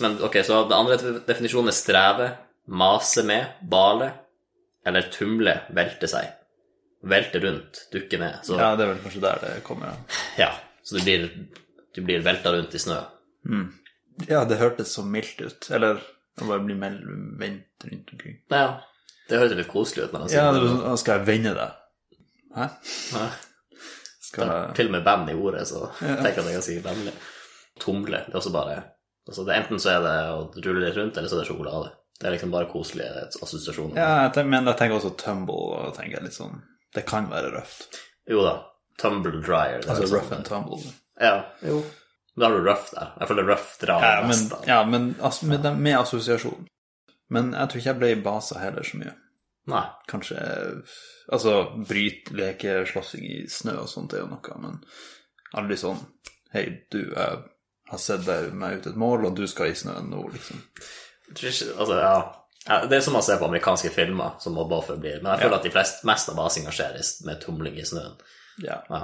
Men 0.00 0.18
ok, 0.22 0.36
så 0.44 0.62
den 0.68 0.72
andre 0.78 0.96
definisjonen 1.26 1.68
er 1.72 1.76
streve, 1.76 2.28
mase 2.66 3.22
med, 3.26 3.46
bale, 3.70 4.12
eller 4.86 5.08
tumle, 5.12 5.56
velte 5.74 6.06
seg. 6.10 6.28
Velte 7.02 7.40
rundt, 7.40 7.84
dukker 7.92 8.18
ned. 8.18 8.40
Så 8.42 8.56
ja, 8.58 8.70
Ja, 8.70 8.76
det 8.76 8.84
er 8.84 8.92
vel 8.94 9.02
kanskje 9.04 9.22
der 9.22 9.42
det 9.44 9.52
kommer 9.66 9.92
av. 9.92 10.16
så 10.82 10.96
du 10.98 11.02
blir, 11.04 11.28
du 11.94 12.00
blir 12.02 12.24
velta 12.26 12.52
rundt 12.52 12.74
i 12.74 12.78
snø. 12.82 12.98
Ja, 14.26 14.44
det 14.44 14.58
hørtes 14.58 14.92
så 14.96 15.04
mildt 15.06 15.40
ut. 15.40 15.68
Eller 15.70 16.00
å 16.40 16.48
bare 16.48 16.64
bli 16.64 16.74
vendt 16.78 17.86
rundt 17.86 18.12
omkring. 18.14 18.40
Ja, 18.50 18.80
det 19.28 19.38
høres 19.38 19.54
litt 19.58 19.70
koselig 19.70 20.08
ut. 20.08 20.12
jeg 20.16 20.32
sier 20.32 20.42
Ja, 20.42 20.52
det 20.52 20.62
var 20.64 20.74
sånn, 20.74 20.98
skal 20.98 21.18
jeg 21.20 21.28
vende 21.28 21.54
deg? 21.54 21.76
Hæ? 22.56 22.66
Hæ? 23.14 23.26
Skal 24.28 24.50
jeg 24.50 24.74
Til 24.76 24.90
og 24.90 24.94
med 24.96 25.04
band 25.06 25.30
i 25.30 25.36
ordet, 25.38 25.66
så 25.68 25.86
tenker 25.98 26.42
jeg 26.42 26.44
at 26.44 26.48
jeg 26.50 26.56
kan 26.58 26.66
si 26.66 26.78
vennlig. 26.84 27.14
Tumle, 27.78 28.24
det 28.26 28.34
er 28.34 28.40
også 28.40 28.52
bare 28.54 28.78
altså 29.28 29.44
det, 29.46 29.54
Enten 29.54 29.78
så 29.78 29.92
er 29.92 30.02
det 30.02 30.16
å 30.34 30.38
rulle 30.64 30.82
litt 30.86 30.96
rundt, 30.98 31.16
eller 31.20 31.30
så 31.30 31.36
er 31.38 31.44
det 31.44 31.50
sjokolade. 31.50 31.92
Det 32.18 32.26
er 32.26 32.34
liksom 32.34 32.50
bare 32.50 32.66
koselige 32.72 33.28
assosiasjoner. 33.44 33.94
Ja, 34.00 34.24
jeg 34.24 34.32
tenker, 34.34 34.50
men 34.50 34.66
jeg 34.66 34.78
tenker 34.80 34.96
også 34.98 35.12
tumble, 35.20 35.54
og 35.78 35.94
tenker 35.94 36.24
litt 36.24 36.34
sånn 36.34 36.56
Det 36.94 37.04
kan 37.06 37.28
være 37.30 37.50
røft. 37.58 37.98
Jo 38.30 38.42
da. 38.42 38.56
Tumble 38.98 39.40
dryer. 39.42 39.78
er 39.78 39.88
Altså 39.88 40.06
sånn- 40.08 40.14
rough 40.18 40.32
and 40.32 40.44
tumble. 40.46 40.92
Ja, 41.20 41.44
jo. 41.62 41.82
Da 42.38 42.48
har 42.48 42.56
du 42.56 42.64
rough 42.68 42.90
der. 42.94 43.12
Jeg 43.20 43.28
føler 43.28 43.46
rough 43.48 43.78
drar 43.80 44.02
Ja, 44.02 44.20
men, 44.20 44.28
mest. 44.28 44.50
da. 44.50 44.56
ja, 44.66 44.84
men 44.84 45.16
as 45.20 45.42
med, 45.42 45.62
den- 45.62 45.80
med 45.82 45.98
assosiasjon. 45.98 46.66
Men 47.30 47.52
jeg 47.52 47.68
tror 47.68 47.76
ikke 47.78 47.84
jeg 47.92 47.98
ble 47.98 48.10
i 48.12 48.20
basa 48.22 48.58
heller 48.58 48.82
så 48.82 48.96
mye. 48.98 49.14
Nei. 49.66 49.84
Kanskje 50.08 50.82
Altså, 51.30 51.84
bryt, 51.86 52.30
leke, 52.32 52.86
slåssing 52.86 53.24
i 53.24 53.46
snø 53.48 53.74
og 53.82 53.88
sånt 53.88 54.14
er 54.14 54.18
jo 54.22 54.26
noe, 54.26 54.58
men 54.62 54.82
aldri 55.54 55.76
sånn 55.76 55.98
Hei, 56.54 56.62
du, 56.90 57.02
jeg 57.14 57.42
har 57.90 57.98
sett 57.98 58.24
deg 58.24 58.54
meg 58.54 58.78
ut 58.78 58.86
et 58.86 58.96
mål, 58.96 59.26
og 59.26 59.34
du 59.36 59.46
skal 59.46 59.66
i 59.66 59.74
snøen 59.74 60.08
nå, 60.08 60.22
liksom. 60.32 60.62
Jeg 61.28 61.34
tror 61.36 61.50
ikke, 61.50 61.78
altså, 61.78 61.98
ja. 62.00 62.32
Ja, 62.68 62.86
Det 62.86 62.96
er 62.96 63.00
som 63.00 63.14
man 63.16 63.22
ser 63.22 63.38
på 63.40 63.46
amerikanske 63.48 63.90
filmer 63.90 64.36
som 64.40 64.52
mobbeoffer 64.52 64.94
forblir. 64.94 65.22
men 65.22 65.32
jeg 65.32 65.40
føler 65.40 65.56
at 65.56 65.62
de 65.62 65.70
flest, 65.70 66.04
mest 66.04 66.28
av 66.28 66.36
basinga 66.36 66.70
skjer 66.70 67.00
med 67.24 67.40
tumling 67.40 67.78
i 67.80 67.84
snøen. 67.84 68.18
Ja. 68.60 68.82
Ja. 68.90 69.02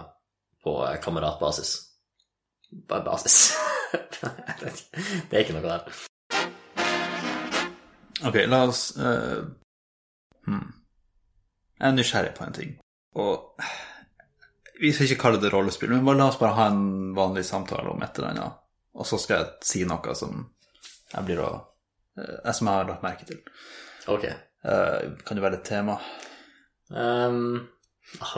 På 0.64 0.86
eh, 0.86 1.00
kameratbasis. 1.00 1.76
Basis. 2.88 3.56
Det 5.30 5.32
er 5.32 5.40
ikke 5.40 5.56
noe 5.56 5.64
der. 5.64 5.88
Ok, 8.24 8.36
la 8.48 8.62
oss 8.68 8.96
uh... 8.96 9.44
hmm. 10.46 10.70
Jeg 11.80 11.88
er 11.88 11.96
nysgjerrig 11.96 12.34
på 12.36 12.44
en 12.44 12.56
ting. 12.56 12.78
Og 13.16 13.60
vi 14.80 14.92
skal 14.92 15.08
ikke 15.08 15.22
kalle 15.22 15.40
det 15.40 15.52
rollespill, 15.52 15.92
men 15.92 16.04
bare 16.04 16.20
la 16.20 16.28
oss 16.28 16.40
bare 16.40 16.56
ha 16.58 16.68
en 16.72 17.14
vanlig 17.16 17.44
samtale 17.48 17.88
om 17.90 18.02
et 18.02 18.18
eller 18.18 18.34
annet. 18.34 18.64
Og 18.94 19.06
så 19.06 19.18
skal 19.18 19.40
jeg 19.40 19.68
si 19.68 19.84
noe 19.88 20.14
som 20.18 20.44
jeg 21.14 21.26
blir 21.26 21.40
å 21.44 21.52
Som 22.14 22.68
jeg 22.70 22.74
har 22.74 22.88
lagt 22.88 23.04
merke 23.04 23.26
til. 23.28 23.40
Ok. 24.10 24.24
Eh, 24.24 24.98
kan 25.26 25.36
det 25.36 25.44
være 25.44 25.58
et 25.60 25.66
tema? 25.66 25.98
Um, 26.90 27.68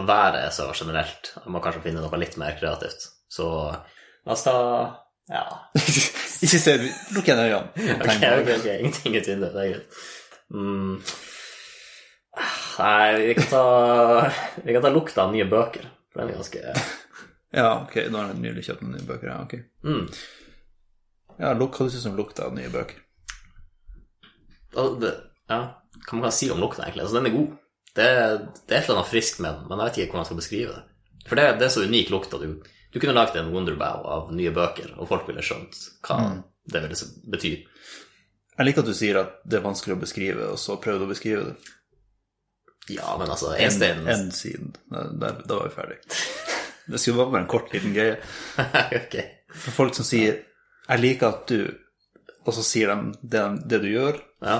været 0.06 0.38
er 0.40 0.50
så 0.54 0.70
generelt. 0.74 1.32
Jeg 1.36 1.52
må 1.52 1.60
kanskje 1.60 1.82
finne 1.84 2.02
noe 2.02 2.20
litt 2.20 2.36
mer 2.40 2.56
kreativt. 2.58 3.08
Så 3.28 3.48
la 4.26 4.32
oss 4.32 4.46
ta 4.46 4.56
Ja. 5.28 5.42
ikke 6.44 6.60
se 6.62 6.76
Lukk 7.14 7.26
igjen 7.26 7.42
øynene. 7.42 7.70
Ok, 8.02 8.12
ok, 8.14 8.52
ok. 8.58 8.68
Ingenting 8.78 9.16
ut 9.16 9.28
vinduet. 9.28 9.52
Det 9.54 9.64
er 9.64 9.72
greit. 9.72 10.04
Mm. 10.54 11.00
Nei, 12.78 13.14
vi 13.24 13.34
kan 13.34 13.48
ta 13.50 13.62
Vi 14.62 14.72
kan 14.76 14.84
ta 14.84 14.92
lukta 14.94 15.24
av 15.26 15.34
nye 15.34 15.48
bøker. 15.50 15.88
For 16.12 16.22
den 16.22 16.30
er 16.30 16.38
ganske 16.38 16.62
Ja, 17.56 17.70
ok, 17.82 17.96
nå 18.10 18.20
har 18.20 18.32
jeg 18.32 18.42
nylig 18.42 18.66
kjøpt 18.66 18.82
noen 18.84 18.98
nye 18.98 19.08
bøker. 19.08 19.30
Ja, 19.30 19.40
ok. 19.42 19.54
mm. 19.86 20.06
Ja, 21.36 21.52
hva 21.52 21.68
du 21.68 21.90
syns 21.92 22.06
om 22.08 22.16
lukta 22.18 22.46
av 22.46 22.54
nye 22.56 22.70
bøker? 22.72 23.02
Det, 25.00 25.12
ja, 25.50 25.58
Hva 26.06 26.12
man 26.18 26.26
kan 26.26 26.34
si 26.36 26.50
om 26.52 26.60
lukta, 26.60 26.84
egentlig? 26.84 27.02
Altså, 27.06 27.16
den 27.18 27.26
er 27.30 27.36
god. 27.36 27.52
Det 27.96 28.06
det 28.68 28.74
er 28.76 28.80
et 28.80 28.88
eller 28.88 28.98
annet 29.00 29.10
friskt 29.12 29.38
med 29.40 29.54
den, 29.54 29.68
men 29.70 29.78
jeg 29.80 29.86
vet 29.88 29.98
ikke 30.02 30.12
hvordan 30.12 30.24
jeg 30.24 30.30
skal 30.30 30.40
beskrive 30.42 30.74
det. 30.74 30.82
For 31.26 31.38
det, 31.40 31.46
det 31.58 31.66
er 31.66 31.72
så 31.74 31.84
unik 31.88 32.10
lukt 32.12 32.34
at 32.36 32.42
du, 32.44 32.50
du 32.92 32.98
kunne 33.00 33.14
lagd 33.16 33.36
en 33.40 33.48
Wonderbow 33.54 34.04
av 34.16 34.28
nye 34.36 34.52
bøker, 34.54 34.92
og 35.00 35.08
folk 35.08 35.24
ville 35.30 35.42
skjønt 35.42 35.78
hva 36.06 36.18
det 36.66 36.82
ville 36.84 37.08
bety. 37.32 37.52
Jeg 38.56 38.66
liker 38.68 38.84
at 38.84 38.90
du 38.90 38.94
sier 38.96 39.18
at 39.20 39.32
det 39.44 39.58
er 39.58 39.64
vanskelig 39.64 39.96
å 39.96 40.00
beskrive, 40.02 40.50
og 40.52 40.58
så 40.60 40.76
prøver 40.82 41.02
du 41.02 41.06
å 41.08 41.12
beskrive 41.14 41.46
det. 41.48 41.56
Ja, 42.94 43.16
men 43.18 43.30
altså, 43.32 43.54
en 43.58 43.82
en, 43.82 44.08
En 44.08 44.28
siden. 44.32 44.74
Da, 44.90 45.32
da- 45.42 45.56
var 45.58 45.68
vi 45.68 45.74
ferdig. 45.74 45.96
Det 46.86 47.00
skulle 47.02 47.18
bare 47.18 47.32
være 47.32 47.42
en 47.42 47.50
kort, 47.50 47.72
liten 47.74 47.94
greie. 47.96 48.20
Ok. 49.00 49.16
For 49.56 49.72
folk 49.72 49.94
som 49.96 50.04
sier 50.04 50.42
'jeg 50.88 51.00
liker 51.00 51.26
at 51.28 51.46
du', 51.50 51.74
og 52.46 52.54
så 52.56 52.62
sier 52.64 52.92
de 52.94 53.12
det, 53.34 53.44
det 53.68 53.80
du 53.82 53.88
gjør, 53.90 54.18
Ja. 54.42 54.56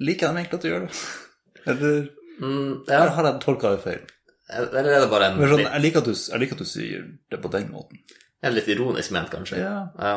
liker 0.00 0.28
de 0.32 0.42
egentlig 0.42 0.58
at 0.58 0.62
du 0.66 0.68
gjør 0.72 0.86
det? 0.86 1.02
Eller 1.72 2.08
Mm, 2.38 2.84
eller 2.86 3.08
ja. 3.08 3.14
har 3.16 3.26
jeg 3.26 3.40
tolka 3.42 3.70
det 3.74 3.80
feil? 3.82 4.02
Eller 4.54 4.86
er 4.94 5.00
det 5.02 5.08
bare 5.10 5.26
en 5.32 5.40
sånn, 5.42 5.58
jeg, 5.64 5.80
liker 5.82 6.04
du, 6.06 6.12
jeg 6.14 6.38
liker 6.38 6.54
at 6.54 6.60
du 6.62 6.68
sier 6.70 7.00
det 7.34 7.40
på 7.42 7.50
den 7.50 7.64
måten. 7.72 7.98
en 8.46 8.54
litt 8.54 8.68
ironisk 8.70 9.10
ment, 9.10 9.26
kanskje? 9.32 9.58
Ja. 9.58 9.88
Ja. 9.98 10.12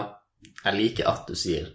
Jeg 0.67 0.75
liker 0.77 1.09
at 1.09 1.23
du 1.27 1.33
sier 1.33 1.65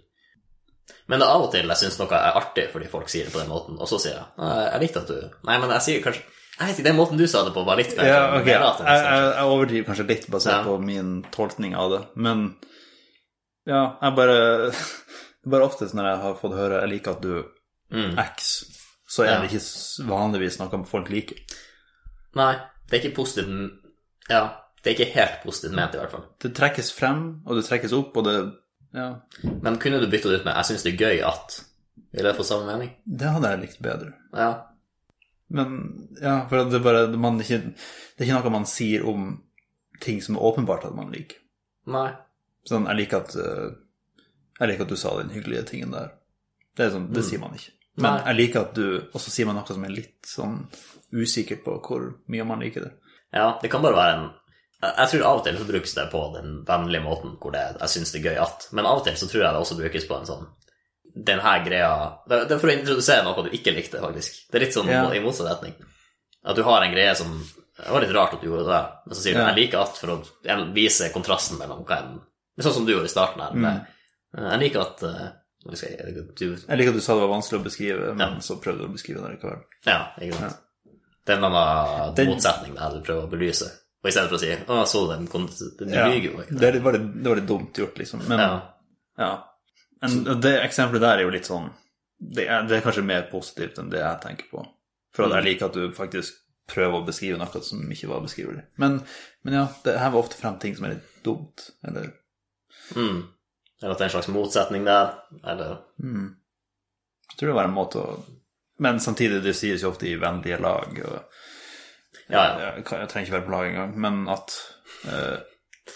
Men 1.10 1.18
det 1.18 1.26
er 1.26 1.32
av 1.34 1.42
og 1.48 1.50
til 1.52 1.66
jeg 1.66 1.80
syns 1.80 1.98
noe 1.98 2.14
er 2.14 2.38
artig 2.38 2.68
fordi 2.70 2.86
folk 2.92 3.10
sier 3.10 3.26
det 3.26 3.32
på 3.34 3.40
den 3.42 3.50
måten, 3.50 3.74
og 3.82 3.90
så 3.90 3.98
sier 3.98 4.14
jeg 4.20 4.70
jeg 4.70 4.80
likte 4.84 5.02
at 5.02 5.10
du 5.10 5.18
Nei, 5.50 5.58
men 5.58 5.74
jeg 5.74 5.82
sier 5.88 6.04
kanskje 6.06 6.22
Jeg 6.22 6.68
vet 6.68 6.78
ikke, 6.78 6.86
den 6.92 6.96
måten 7.02 7.18
du 7.18 7.26
sa 7.26 7.42
det 7.44 7.52
på, 7.58 7.66
var 7.66 7.76
litt 7.82 7.96
mer 7.98 8.06
Ja, 8.06 8.22
okay. 8.38 8.54
Jeg, 8.54 8.86
jeg, 8.86 9.26
jeg 9.34 9.50
overdriver 9.50 9.88
kanskje 9.90 10.06
litt 10.14 10.30
basert 10.30 10.60
Ja. 10.60 10.62
på 10.70 10.78
min 10.78 11.12
tolkning 11.34 11.74
av 11.74 11.90
det, 11.96 12.02
men 12.14 12.46
ja, 13.66 13.82
jeg 14.00 14.14
bare 14.22 14.38
bare 15.46 15.64
oftest 15.66 15.94
når 15.94 16.10
jeg 16.10 16.22
har 16.22 16.34
fått 16.34 16.56
høre 16.56 16.80
'jeg 16.80 16.90
liker 16.90 17.10
at 17.16 17.22
du 17.22 17.44
Mm. 17.92 18.16
X', 18.18 18.64
så 19.08 19.22
er 19.22 19.26
Ja. 19.26 19.40
det 19.40 19.50
ikke 19.52 20.08
vanligvis 20.08 20.58
noe 20.58 20.84
folk 20.84 21.08
liker. 21.08 21.36
Nei, 22.34 22.54
det 22.90 22.92
er 23.04 23.08
ikke 23.08 23.16
positivt 23.16 23.70
Ja, 24.28 24.48
det 24.82 24.90
er 24.90 25.04
ikke 25.04 25.12
helt 25.14 25.42
positivt 25.44 25.72
ment, 25.74 25.94
i 25.94 25.98
hvert 25.98 26.10
fall. 26.10 26.24
Det 26.40 26.54
trekkes 26.54 26.92
frem, 26.92 27.42
og 27.46 27.56
det 27.56 27.64
trekkes 27.64 27.92
opp, 27.92 28.16
og 28.16 28.24
det 28.24 28.52
Ja, 28.94 29.14
Men 29.62 29.78
kunne 29.78 30.00
du 30.00 30.06
bytta 30.10 30.28
det 30.30 30.40
ut 30.40 30.44
med 30.44 30.54
'jeg 30.54 30.64
syns 30.64 30.82
det 30.82 30.94
er 30.94 31.06
gøy 31.06 31.22
at' 31.22 31.64
Ville 32.12 32.28
jeg 32.28 32.36
få 32.36 32.42
samme 32.42 32.66
mening? 32.66 32.90
det 33.06 33.28
hadde 33.30 33.48
jeg 33.50 33.60
likt 33.60 33.82
bedre. 33.82 34.12
Ja. 34.34 34.62
Men 35.50 36.08
ja, 36.20 36.46
for 36.48 36.64
det 36.64 36.74
er 36.74 36.82
bare 36.82 37.16
man 37.16 37.38
ikke, 37.40 37.74
Det 38.18 38.20
er 38.20 38.24
ikke 38.24 38.42
noe 38.42 38.50
man 38.50 38.64
sier 38.66 39.04
om 39.06 39.42
ting 40.00 40.20
som 40.22 40.36
er 40.36 40.40
åpenbart 40.40 40.84
at 40.84 40.94
man 40.94 41.12
liker. 41.12 41.36
Nei. 41.86 42.12
Sånn, 42.68 42.86
jeg 42.86 42.96
liker 42.96 43.16
at 43.16 43.36
eh, 43.36 43.70
Jeg 44.56 44.70
liker 44.70 44.86
at 44.86 44.92
du 44.92 44.96
sa 45.00 45.16
den 45.18 45.34
hyggelige 45.34 45.66
tingen 45.68 45.92
der. 45.92 46.14
Det 46.76 46.90
sånn, 46.92 47.10
det 47.12 47.24
sier 47.24 47.40
man 47.40 47.56
ikke. 47.56 47.72
Men 47.96 48.18
Nei. 48.18 48.24
jeg 48.28 48.36
liker 48.40 48.66
at 48.66 48.74
du 48.76 48.86
Og 49.14 49.20
så 49.22 49.32
sier 49.32 49.48
man 49.48 49.56
noe 49.56 49.72
som 49.72 49.84
er 49.86 49.94
litt 49.94 50.28
sånn 50.28 50.58
usikker 51.16 51.62
på 51.64 51.78
hvor 51.86 52.10
mye 52.32 52.44
man 52.44 52.60
liker 52.60 52.84
det. 52.84 52.92
Ja, 53.32 53.54
det 53.62 53.70
kan 53.72 53.84
bare 53.84 53.96
være 53.96 54.18
en 54.18 54.26
Jeg 54.82 55.08
tror 55.12 55.24
av 55.30 55.40
og 55.40 55.46
til 55.46 55.56
så 55.56 55.68
brukes 55.70 55.96
det 55.96 56.06
på 56.12 56.22
den 56.34 56.60
vennlige 56.68 57.04
måten 57.06 57.36
hvor 57.40 57.54
det, 57.54 57.64
jeg 57.80 57.94
syns 57.94 58.12
det 58.12 58.20
er 58.20 58.28
gøy 58.30 58.40
at 58.44 58.68
Men 58.76 58.88
av 58.90 59.00
og 59.00 59.06
til 59.06 59.16
så 59.16 59.30
tror 59.30 59.44
jeg 59.44 59.56
det 59.56 59.62
også 59.64 59.78
brukes 59.80 60.08
på 60.08 60.18
en 60.18 60.28
sånn 60.28 60.46
Den 61.30 61.40
her 61.44 61.64
greia 61.64 61.92
Det 62.28 62.42
det 62.44 62.56
er 62.56 62.62
for 62.62 62.72
å 62.72 62.76
introdusere 62.76 63.24
noe 63.24 63.46
du 63.46 63.54
ikke 63.56 63.74
likte, 63.76 64.02
faktisk. 64.02 64.42
Det 64.50 64.60
er 64.60 64.66
litt 64.66 64.76
sånn 64.76 64.92
yeah. 64.92 65.08
i 65.16 65.24
motsatt 65.24 65.48
retning. 65.48 65.76
At 66.44 66.58
du 66.58 66.64
har 66.66 66.84
en 66.84 66.92
greie 66.92 67.14
som 67.16 67.32
Det 67.40 67.90
var 67.92 68.04
litt 68.04 68.14
rart 68.16 68.36
at 68.36 68.44
du 68.44 68.50
gjorde 68.50 68.68
det, 68.68 68.84
men 69.06 69.16
så 69.16 69.22
sier 69.22 69.36
du 69.36 69.40
yeah. 69.40 69.48
'jeg 69.52 69.62
liker 69.62 69.80
at' 69.80 70.00
for 70.00 70.12
å 70.12 70.72
vise 70.76 71.12
kontrasten 71.12 71.58
mellom 71.60 71.84
hva 71.84 72.02
en 72.02 72.16
Sånn 72.56 72.72
som 72.72 72.84
du 72.86 72.92
gjorde 72.92 73.04
i 73.04 73.12
starten 73.12 73.42
her. 73.42 73.52
Med, 73.52 73.74
Mm. 73.76 73.95
Jeg 74.36 74.60
liker 74.60 74.80
at 74.84 75.02
eh, 75.08 75.26
jeg, 75.66 75.78
skal 75.80 75.90
jeg, 75.96 76.14
du, 76.36 76.44
Jeg 76.68 76.78
liker 76.78 76.92
at 76.92 76.98
du 77.00 77.00
sa 77.04 77.14
det 77.16 77.22
var 77.24 77.32
vanskelig 77.32 77.60
å 77.60 77.64
beskrive, 77.64 78.12
men 78.14 78.36
Ja. 78.36 78.38
så 78.44 78.58
prøvde 78.62 78.84
du 78.84 78.88
å 78.90 78.92
beskrive 78.92 79.22
det 79.24 79.32
likevel. 79.38 79.62
Ja, 79.86 79.98
ikke 80.20 80.38
sant. 80.42 80.62
Det 81.26 81.34
er 81.34 81.38
en 81.40 81.44
annen 81.48 82.14
Den- 82.14 82.28
motsetning 82.30 82.74
der 82.76 82.90
du 82.94 83.00
prøver 83.02 83.26
å 83.26 83.30
belyse. 83.32 83.70
Og 84.04 84.08
i 84.08 84.12
stedet 84.12 84.28
for 84.30 84.36
å 84.36 84.40
si 84.40 84.52
'Å, 84.54 84.84
så 84.86 85.00
du 85.08 85.14
den 85.14 85.26
Du 85.26 85.94
Ja. 85.94 86.06
lyver 86.06 86.22
jo 86.30 86.38
ikke'. 86.38 86.58
Det, 86.60 86.72
det, 86.72 86.82
var 86.82 86.92
litt, 86.92 87.22
det 87.22 87.28
var 87.28 87.36
litt 87.36 87.46
dumt 87.48 87.72
gjort, 87.74 87.96
liksom. 87.98 88.28
Men 88.28 88.38
Ja. 88.38 88.62
ja. 89.18 89.44
En, 90.02 90.40
det 90.40 90.62
eksempelet 90.62 91.00
der 91.00 91.18
er 91.18 91.22
jo 91.22 91.30
litt 91.30 91.46
sånn 91.46 91.70
det 92.20 92.46
er, 92.48 92.62
det 92.68 92.76
er 92.76 92.80
kanskje 92.90 93.04
mer 93.04 93.22
positivt 93.30 93.78
enn 93.78 93.90
det 93.90 93.98
jeg 94.00 94.20
tenker 94.22 94.44
på. 94.50 94.66
For 95.14 95.24
at 95.24 95.32
jeg 95.32 95.44
liker 95.44 95.66
at 95.66 95.72
du 95.74 95.90
faktisk 95.92 96.32
prøver 96.68 97.02
å 97.02 97.06
beskrive 97.06 97.38
noe 97.38 97.62
som 97.62 97.80
ikke 97.90 98.08
var 98.08 98.20
beskrivelig. 98.20 98.62
Men, 98.78 99.02
men 99.44 99.54
ja, 99.54 99.68
det 99.84 99.98
her 99.98 100.10
var 100.10 100.22
ofte 100.22 100.36
frem 100.36 100.58
ting 100.58 100.74
som 100.76 100.84
er 100.86 100.94
litt 100.94 101.22
dumt. 101.24 101.70
Eller 101.84 102.12
Mm. 102.94 103.26
Eller 103.82 103.92
at 103.92 103.98
det 103.98 104.04
er 104.06 104.08
en 104.10 104.14
slags 104.16 104.28
motsetning 104.32 104.84
der. 104.86 105.10
Eller 105.44 105.76
Jeg 106.00 107.38
tror 107.38 107.48
det 107.50 107.56
var 107.58 107.64
en 107.68 107.74
måte 107.76 108.00
å 108.00 108.22
Men 108.78 109.00
samtidig, 109.00 109.42
det 109.42 109.54
sies 109.56 109.82
jo 109.82 109.90
ofte 109.90 110.06
i 110.08 110.16
vennlige 110.20 110.58
lag. 110.60 110.98
Og, 111.08 111.20
Ja, 112.28 112.42
ja. 112.42 112.70
jeg, 112.76 112.84
jeg 112.84 113.08
trenger 113.08 113.26
ikke 113.26 113.36
være 113.38 113.46
på 113.46 113.52
lag 113.54 113.66
engang, 113.70 113.92
men 114.02 114.28
at 114.28 114.54
uh, 115.06 115.36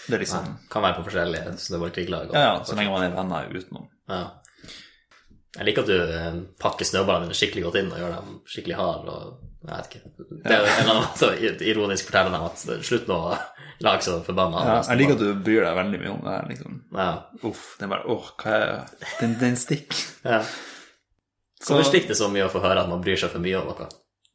det 0.07 0.15
er 0.15 0.21
liksom 0.23 0.45
Kan 0.71 0.81
være 0.85 0.95
på 0.97 1.03
forskjellige 1.09 1.57
snøballkrigglag. 1.59 2.29
og- 2.29 2.35
Ja, 2.35 2.41
ja, 2.55 2.63
så 2.63 2.75
lenge 2.75 2.91
man 2.93 3.03
er 3.03 3.15
venner 3.15 3.49
utenom. 3.51 3.89
Ja. 4.09 4.21
Jeg 5.57 5.65
liker 5.67 5.81
at 5.83 5.87
du 5.91 5.97
eh, 5.99 6.35
pakker 6.63 6.85
snøballene 6.87 7.27
dine 7.27 7.35
skikkelig 7.35 7.63
godt 7.65 7.75
inn 7.81 7.89
og 7.91 7.97
gjør 7.99 8.13
dem 8.15 8.35
skikkelig 8.47 8.75
harde. 8.79 9.11
og 9.11 9.39
jeg 9.67 9.75
vet 9.75 9.89
ikke. 9.89 10.27
Det 10.45 10.51
er 10.55 10.61
en 10.61 10.69
eller 10.69 10.93
annen 10.93 11.03
måte 11.03 11.27
å 11.27 11.65
ironisk 11.73 12.07
fortelle 12.07 12.31
dem 12.31 12.45
at 12.47 12.63
slutt 12.87 13.09
nå 13.11 13.17
å 13.19 13.35
lage 13.85 14.05
så 14.05 14.17
forbanna 14.25 14.61
Ja, 14.67 14.75
jeg 14.87 14.99
liker 15.01 15.15
at 15.17 15.23
du 15.23 15.41
bryr 15.45 15.63
deg 15.65 15.77
veldig 15.77 15.99
mye 16.01 16.11
om 16.13 16.21
det 16.25 16.33
her, 16.35 16.45
liksom. 16.51 16.77
Ja. 16.97 17.07
Uff, 17.49 17.63
er 17.81 17.91
bare 17.91 18.05
Åh, 18.13 18.29
hva 18.41 18.53
er 18.57 19.09
Den, 19.19 19.37
den 19.41 19.55
stikk. 19.59 19.95
ja. 20.27 20.41
Så- 21.61 21.73
Hvorfor 21.75 21.89
stikker 21.91 22.13
det 22.13 22.17
så 22.17 22.29
mye 22.33 22.45
å 22.47 22.51
få 22.53 22.61
høre 22.63 22.81
at 22.83 22.89
man 22.89 23.01
bryr 23.03 23.19
seg 23.21 23.29
for 23.33 23.43
mye 23.43 23.59
om 23.61 23.67
noe? 23.71 23.89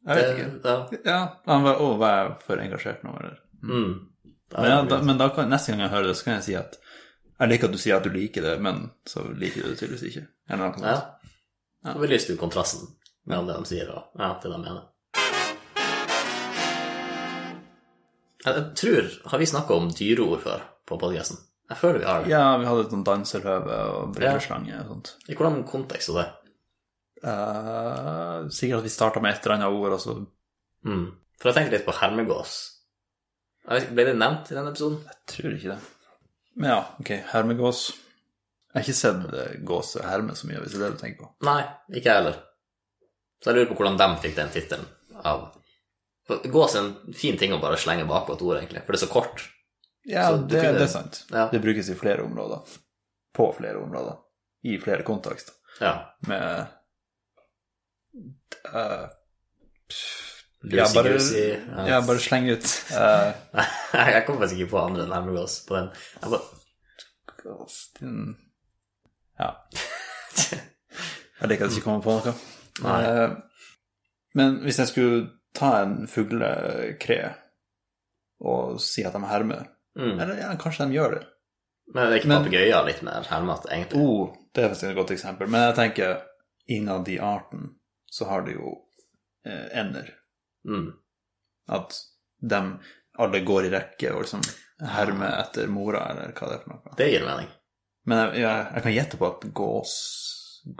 Jeg 0.07 0.15
vet 0.21 0.29
ikke. 0.37 0.49
Det, 0.63 0.73
ja. 0.73 1.01
Ja, 1.11 1.21
han 1.49 1.65
bare 1.65 1.81
Å, 1.83 1.87
var 1.99 2.13
jeg 2.21 2.35
for 2.47 2.61
engasjert 2.63 3.01
nå, 3.03 3.15
eller? 3.19 3.39
Mm. 3.63 3.95
Da 4.47 4.61
Men, 4.63 4.69
ja, 4.71 4.77
da, 4.87 4.99
men 5.03 5.17
da 5.19 5.27
kan, 5.35 5.49
neste 5.51 5.73
gang 5.73 5.81
jeg 5.83 5.91
hører 5.91 6.07
det, 6.07 6.15
så 6.15 6.23
kan 6.29 6.37
jeg 6.37 6.45
si 6.45 6.55
at 6.55 6.77
jeg 7.37 7.49
liker 7.51 7.67
at 7.67 7.73
du 7.75 7.81
sier 7.81 7.97
at 7.97 8.05
du 8.07 8.13
liker 8.13 8.41
det, 8.45 8.53
men 8.63 8.85
så 9.05 9.25
liker 9.27 9.65
du 9.65 9.73
det 9.73 9.79
tydeligvis 9.81 10.05
ikke. 10.09 10.23
Eller 10.49 10.63
noe 10.63 10.79
sånt. 10.79 10.87
Ja. 10.87 11.91
Så 11.91 11.99
belyser 12.01 12.33
du 12.33 12.39
kontrasten 12.41 12.87
mellom 13.27 13.49
det 13.49 13.57
de 13.59 13.67
sier 13.69 13.91
og 13.93 14.15
ja, 14.17 14.29
det 14.41 14.49
de 14.53 14.57
mener. 14.63 14.85
Jeg 18.47 18.63
tror 18.79 19.07
Har 19.31 19.41
vi 19.41 19.49
snakka 19.49 19.75
om 19.75 19.91
dyreord 19.91 20.41
før 20.45 20.65
på 20.87 20.97
podkasten? 21.01 21.39
Jeg 21.67 21.81
føler 21.81 21.99
vi 21.99 22.07
har 22.07 22.23
det. 22.23 22.31
Ja, 22.31 22.43
vi 22.61 22.67
hadde 22.69 22.87
noen 22.93 23.03
danserhøve 23.03 23.77
og 23.91 24.15
brilleslange 24.15 24.77
og 24.79 24.91
sånt. 24.93 25.09
I 25.27 25.35
hvordan 25.35 25.65
kontekst 25.67 26.13
var 26.13 26.21
det? 26.21 26.53
Uh, 27.27 28.47
sikkert 28.53 28.79
at 28.79 28.85
vi 28.85 28.93
starta 28.93 29.19
med 29.23 29.33
et 29.33 29.43
eller 29.43 29.57
annet 29.57 29.79
ord, 29.81 29.95
og 29.97 30.03
så 30.03 30.15
Mm. 30.87 31.07
For 31.37 31.49
jeg 31.49 31.57
tenker 31.57 31.77
litt 31.77 31.87
på 31.87 31.95
hermegås. 31.99 32.55
Vet 33.67 33.89
Ble 33.91 34.05
det 34.07 34.17
nevnt 34.17 34.51
i 34.51 34.55
den 34.55 34.69
episoden? 34.69 34.99
Jeg 35.03 35.17
tror 35.33 35.55
ikke 35.57 35.73
det. 35.73 35.79
Men 36.57 36.71
ja, 36.71 36.77
ok, 37.01 37.11
hermegås. 37.33 37.81
Jeg 38.71 38.77
har 38.77 38.85
ikke 38.85 38.99
sett 39.01 39.63
gås 39.67 39.95
og 39.97 40.05
herme 40.05 40.35
så 40.37 40.47
mye, 40.47 40.61
hvis 40.61 40.75
det 40.75 40.79
er 40.79 40.85
det 40.85 40.95
du 40.95 41.01
tenker 41.01 41.25
på. 41.25 41.31
Nei, 41.47 41.61
ikke 41.91 42.07
jeg 42.07 42.21
heller. 42.21 42.39
Så 43.41 43.51
jeg 43.51 43.57
lurer 43.57 43.69
på 43.71 43.77
hvordan 43.79 43.99
de 43.99 44.07
fikk 44.23 44.37
den 44.37 44.53
tittelen 44.53 44.87
av 45.27 45.47
Gås 46.27 46.75
er 46.75 46.81
en 46.83 47.13
fin 47.15 47.37
ting 47.39 47.53
å 47.55 47.61
bare 47.61 47.77
slenge 47.79 48.07
bakpå 48.09 48.35
et 48.35 48.41
ord, 48.43 48.57
egentlig, 48.59 48.81
for 48.85 48.91
det 48.95 48.99
er 49.01 49.05
så 49.07 49.11
kort. 49.13 49.43
Ja, 50.07 50.29
Så 50.31 50.37
det, 50.47 50.59
kunne- 50.61 50.73
det 50.79 50.81
er 50.87 50.91
sant. 50.91 51.21
Ja. 51.31 51.45
Det 51.51 51.61
brukes 51.63 51.89
i 51.89 51.95
flere 51.95 52.23
områder. 52.23 52.59
På 53.35 53.49
flere 53.55 53.79
områder. 53.83 54.17
I 54.67 54.77
flere 54.81 55.03
kontekster. 55.07 55.53
Ja. 55.79 55.93
Med 56.27 56.65
eh, 58.73 59.05
Ja, 60.71 60.87
bare, 60.93 61.13
Lucy, 61.13 61.43
ja, 61.87 62.01
bare 62.01 62.19
sleng 62.19 62.49
ut. 62.49 62.65
Uh, 62.91 63.31
jeg 63.93 64.23
kommer 64.25 64.41
faktisk 64.41 64.57
ikke 64.63 64.71
på 64.73 64.79
andre 64.81 65.03
enn 65.05 65.13
Hermegås 65.15 65.59
på 65.67 65.77
den. 65.77 65.91
Jeg 66.17 66.31
bare 66.33 66.41
Ja. 69.37 69.49
Jeg 71.37 71.49
liker 71.51 71.65
at 71.67 71.71
jeg 71.71 71.77
ikke 71.77 71.85
kommer 71.87 72.03
på 72.03 72.17
noe. 72.19 72.35
Eh, 72.77 73.31
men 74.37 74.59
hvis 74.61 74.77
jeg 74.77 74.87
skulle 74.91 75.21
ta 75.55 75.81
en 75.83 76.07
fuglekre 76.09 77.35
og 78.43 78.77
si 78.83 79.05
at 79.07 79.15
de 79.17 79.23
hermer 79.25 79.63
mm. 79.97 80.19
Eller 80.19 80.37
ja, 80.43 80.51
kanskje 80.59 80.85
de 80.85 80.97
gjør 80.99 81.15
det. 81.17 81.23
Men 81.93 82.03
det 82.09 82.17
er 82.17 82.19
ikke 82.21 82.33
papegøyer 82.35 82.85
litt 82.85 83.01
mer 83.07 83.25
hermete, 83.29 83.69
egentlig? 83.71 84.01
Oh, 84.03 84.33
det 84.53 84.63
er 84.63 84.69
faktisk 84.73 84.89
et 84.89 84.97
godt 84.99 85.13
eksempel. 85.15 85.49
Men 85.49 85.63
jeg 85.69 85.77
tenker 85.79 86.17
innad 86.67 87.07
i 87.09 87.15
arten 87.23 87.69
så 88.11 88.27
har 88.27 88.43
du 88.43 88.51
jo 88.53 88.73
eh, 89.47 89.79
ender. 89.79 90.09
Mm. 90.67 90.91
At 91.71 91.95
de 92.43 92.61
alle 93.17 93.41
går 93.47 93.67
i 93.69 93.71
rekke 93.73 94.11
og 94.13 94.25
liksom 94.25 94.43
hermer 94.93 95.39
etter 95.41 95.71
mora, 95.71 96.03
eller 96.11 96.35
hva 96.37 96.51
det 96.51 96.57
er 96.59 96.63
for 96.65 96.73
noe. 96.75 96.95
Det 96.99 97.07
gir 97.09 97.25
mening. 97.25 97.49
Men 98.07 98.21
jeg, 98.21 98.43
jeg, 98.43 98.67
jeg 98.75 98.85
kan 98.85 98.95
gjette 98.99 99.19
på 99.21 99.31
at 99.31 99.47
gås 99.57 99.95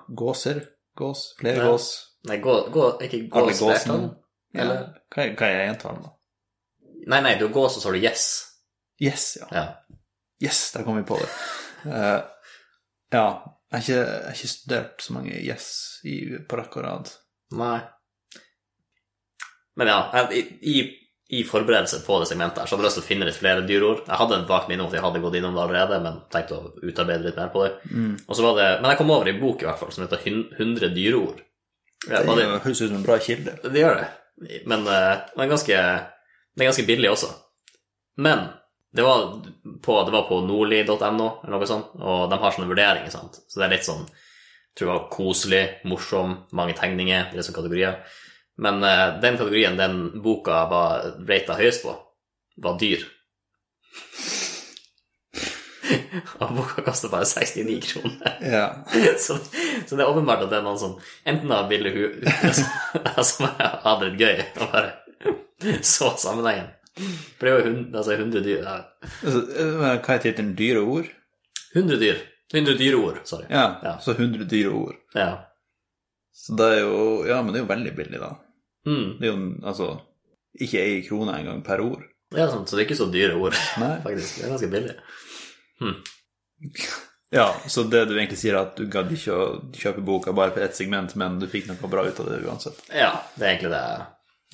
Gåser? 0.07 0.61
Gås? 0.99 1.35
Flere 1.39 1.63
Ja. 1.63 1.71
gås? 1.71 1.87
Nei, 2.27 2.37
gå, 2.43 2.53
gå, 2.73 2.87
ikke 3.07 3.21
gås 3.31 3.61
gåsene? 3.63 4.09
Ja. 4.53 4.63
Eller? 4.63 4.85
Hva 5.13 5.25
er, 5.25 5.35
hva 5.37 5.49
er 5.51 5.75
da? 5.81 6.13
Nei, 7.07 7.21
nei, 7.23 7.35
du 7.39 7.47
går, 7.53 7.69
så 7.71 7.83
sa 7.83 7.91
du 7.93 7.99
yes. 8.01 8.27
Yes, 9.03 9.37
ja. 9.41 9.47
Ja. 9.53 9.65
Yes, 10.43 10.71
der 10.73 10.85
kom 10.85 10.97
vi 10.99 11.05
på 11.07 11.17
det. 11.21 11.29
Uh, 11.85 12.21
ja. 13.13 13.27
Jeg 13.67 13.75
har 13.75 13.83
ikke, 13.83 13.95
jeg 13.99 14.23
har 14.23 14.37
ikke 14.37 14.49
studert 14.51 15.03
så 15.03 15.13
mange 15.15 15.39
yes 15.43 15.67
i, 16.07 16.17
på 16.47 16.59
rekke 16.59 16.79
og 16.79 16.85
rad. 16.85 17.09
Nei. 17.57 17.79
Men 19.77 19.91
ja, 19.91 19.99
i, 20.31 20.77
i 21.29 21.41
forberedelse 21.43 21.99
på 22.05 22.19
det 22.21 22.29
segmentet 22.29 22.63
her, 22.63 22.69
så 22.69 22.75
hadde 22.75 22.85
jeg 22.85 22.89
lyst 22.89 22.97
til 23.01 23.03
å 23.03 23.07
finne 23.09 23.27
litt 23.27 23.37
flere 23.37 23.65
dyreord. 23.67 24.05
Jeg 24.07 24.19
hadde 24.21 24.37
en 24.39 24.47
vagt 24.49 24.71
minne 24.71 24.85
om 24.85 24.87
at 24.89 24.95
jeg 24.95 25.03
hadde 25.03 25.21
gått 25.25 25.35
innom 25.37 25.57
det 25.57 25.63
allerede, 25.65 25.99
men 26.05 26.21
tenkte 26.33 26.55
å 26.57 26.71
utarbeide 26.79 27.27
litt 27.27 27.39
mer 27.39 27.51
på 27.53 27.65
det. 27.65 27.73
Mm. 27.91 28.13
Og 28.23 28.39
så 28.39 28.45
var 28.45 28.55
det, 28.61 28.69
Men 28.79 28.93
jeg 28.93 28.99
kom 29.01 29.11
over 29.17 29.31
en 29.31 29.41
bok 29.41 29.61
i 29.61 29.67
hvert 29.67 29.81
fall 29.81 29.91
som 29.93 30.05
heter 30.05 30.23
100 30.23 30.93
dyreord. 30.95 31.43
Ja, 32.07 32.21
Det 32.23 32.37
det, 32.39 32.47
høres 32.63 32.81
ut 32.81 32.87
som 32.87 32.97
en 33.01 33.05
bra 33.05 33.19
kilde. 33.19 33.57
det 33.63 33.83
gjør 33.83 33.99
det, 33.99 34.07
men 34.39 34.85
uh, 34.85 35.17
det 35.33 35.43
er 35.43 35.51
ganske, 35.51 35.81
det 36.53 36.63
er 36.63 36.69
ganske 36.69 36.87
billig 36.87 37.11
også. 37.11 37.31
Men 38.21 38.47
det 38.95 39.05
var 39.05 39.25
på, 39.83 39.97
det 40.07 40.23
på 40.29 40.39
nordli.no 40.45 41.01
eller 41.01 41.53
noe 41.53 41.69
sånt, 41.69 41.97
og 41.97 42.29
de 42.31 42.39
har 42.41 42.55
sånne 42.55 42.69
vurderinger, 42.69 43.13
sant. 43.13 43.41
Så 43.45 43.59
det 43.59 43.67
er 43.67 43.75
litt 43.77 43.87
sånn 43.87 44.05
jeg 44.07 44.83
tror 44.83 44.89
det 44.91 44.95
var 44.99 45.05
koselig, 45.09 45.61
morsom, 45.89 46.33
mange 46.53 46.75
tegninger, 46.77 47.31
det 47.33 47.41
sånne 47.41 47.57
kategorier. 47.57 48.17
Men 48.61 48.81
uh, 48.85 49.17
den 49.21 49.39
kategorien 49.39 49.77
den 49.79 50.01
boka 50.21 50.65
var 50.69 51.07
rata 51.25 51.57
høyest 51.57 51.85
på, 51.85 51.95
var 52.61 52.77
dyr. 52.81 53.05
og 56.41 56.53
boka 56.57 56.83
koster 56.85 57.11
bare 57.11 57.25
69 57.25 57.91
kroner. 57.93 58.37
Ja. 58.41 58.65
så, 59.25 59.37
så 59.87 59.95
det 59.97 60.03
er 60.03 60.09
åpenbart 60.11 60.45
at 60.45 60.51
det 60.53 60.59
er 60.59 60.65
noen 60.65 60.79
som 60.81 60.95
enten 61.27 61.51
har 61.53 61.67
ville 61.71 61.91
hu 61.95 62.03
som 63.31 63.47
har 63.59 63.99
det 64.03 64.13
gøy, 64.19 64.41
og 64.61 64.71
bare 64.73 64.95
så 65.85 66.11
sammenhengen. 66.21 66.71
For 67.37 67.45
det 67.45 67.51
er 67.51 67.59
jo 67.59 67.65
100, 67.69 67.97
altså 67.99 68.15
100 68.17 68.41
dyr 68.45 68.63
ja. 68.65 68.75
Altså, 69.21 69.43
eh, 69.53 69.75
hva 69.77 70.15
er 70.15 70.21
tittelen? 70.23 70.55
Dyre 70.57 70.81
ord? 70.81 71.09
100 71.75 71.99
dyr. 72.01 72.23
100 72.53 72.77
dyreord, 72.79 73.17
sorry. 73.27 73.45
Ja, 73.51 73.65
Ja. 73.83 73.97
så 74.01 74.13
100 74.15 74.47
dyre 74.49 74.71
ord. 74.73 74.95
Ja. 75.13 75.29
Så 76.33 76.55
det 76.57 76.67
er 76.77 76.79
jo 76.85 77.25
Ja, 77.27 77.41
men 77.43 77.53
det 77.53 77.59
er 77.59 77.65
jo 77.65 77.71
veldig 77.73 77.93
billig, 77.97 78.19
da. 78.21 78.31
Mm. 78.87 79.17
Det 79.19 79.27
er 79.27 79.33
jo 79.33 79.67
altså 79.67 79.87
ikke 80.57 80.79
ei 80.81 81.01
krone 81.05 81.35
engang 81.37 81.61
per 81.65 81.81
ord. 81.83 82.05
ja 82.33 82.47
sant, 82.49 82.69
så 82.69 82.75
det 82.77 82.81
er 82.85 82.87
ikke 82.87 82.97
så 83.03 83.09
dyre 83.13 83.35
ord, 83.37 83.53
Nei. 83.81 83.97
faktisk. 84.03 84.37
Det 84.39 84.45
er 84.45 84.53
ganske 84.55 84.71
billig. 84.73 84.95
Ja, 87.29 87.49
så 87.67 87.83
det 87.83 88.05
du 88.07 88.13
egentlig 88.15 88.37
sier, 88.39 88.55
er 88.55 88.69
at 88.69 88.77
du 88.79 88.85
gadd 88.87 89.09
ikke 89.11 89.33
å 89.35 89.47
kjøpe 89.75 89.99
boka 90.07 90.31
bare 90.31 90.53
på 90.55 90.61
ett 90.63 90.77
segment, 90.77 91.11
men 91.19 91.35
du 91.41 91.43
fikk 91.51 91.65
noe 91.67 91.89
bra 91.91 92.05
ut 92.07 92.21
av 92.23 92.29
det 92.29 92.37
uansett. 92.47 92.79
Ja, 92.87 93.09
det 93.35 93.43
er 93.43 93.49
egentlig 93.49 93.71
det. 93.73 93.81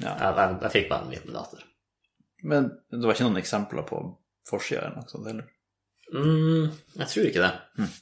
Ja. 0.01 0.13
Jeg, 0.17 0.31
jeg, 0.39 0.55
jeg 0.63 0.73
fikk 0.73 0.89
bare 0.89 1.05
en 1.05 1.13
liten 1.13 1.37
datter. 1.37 1.67
Men 2.49 2.71
det 2.89 3.03
var 3.05 3.13
ikke 3.13 3.27
noen 3.27 3.43
eksempler 3.43 3.85
på 3.87 3.99
forsida 4.49 4.87
eller 4.87 5.03
noe 5.03 5.11
sånt 5.11 5.29
heller? 5.29 5.51
Mm, 6.13 6.73
jeg 6.97 7.11
tror 7.11 7.29
ikke 7.29 7.45
det. 7.45 7.51
Hmm. 7.77 7.93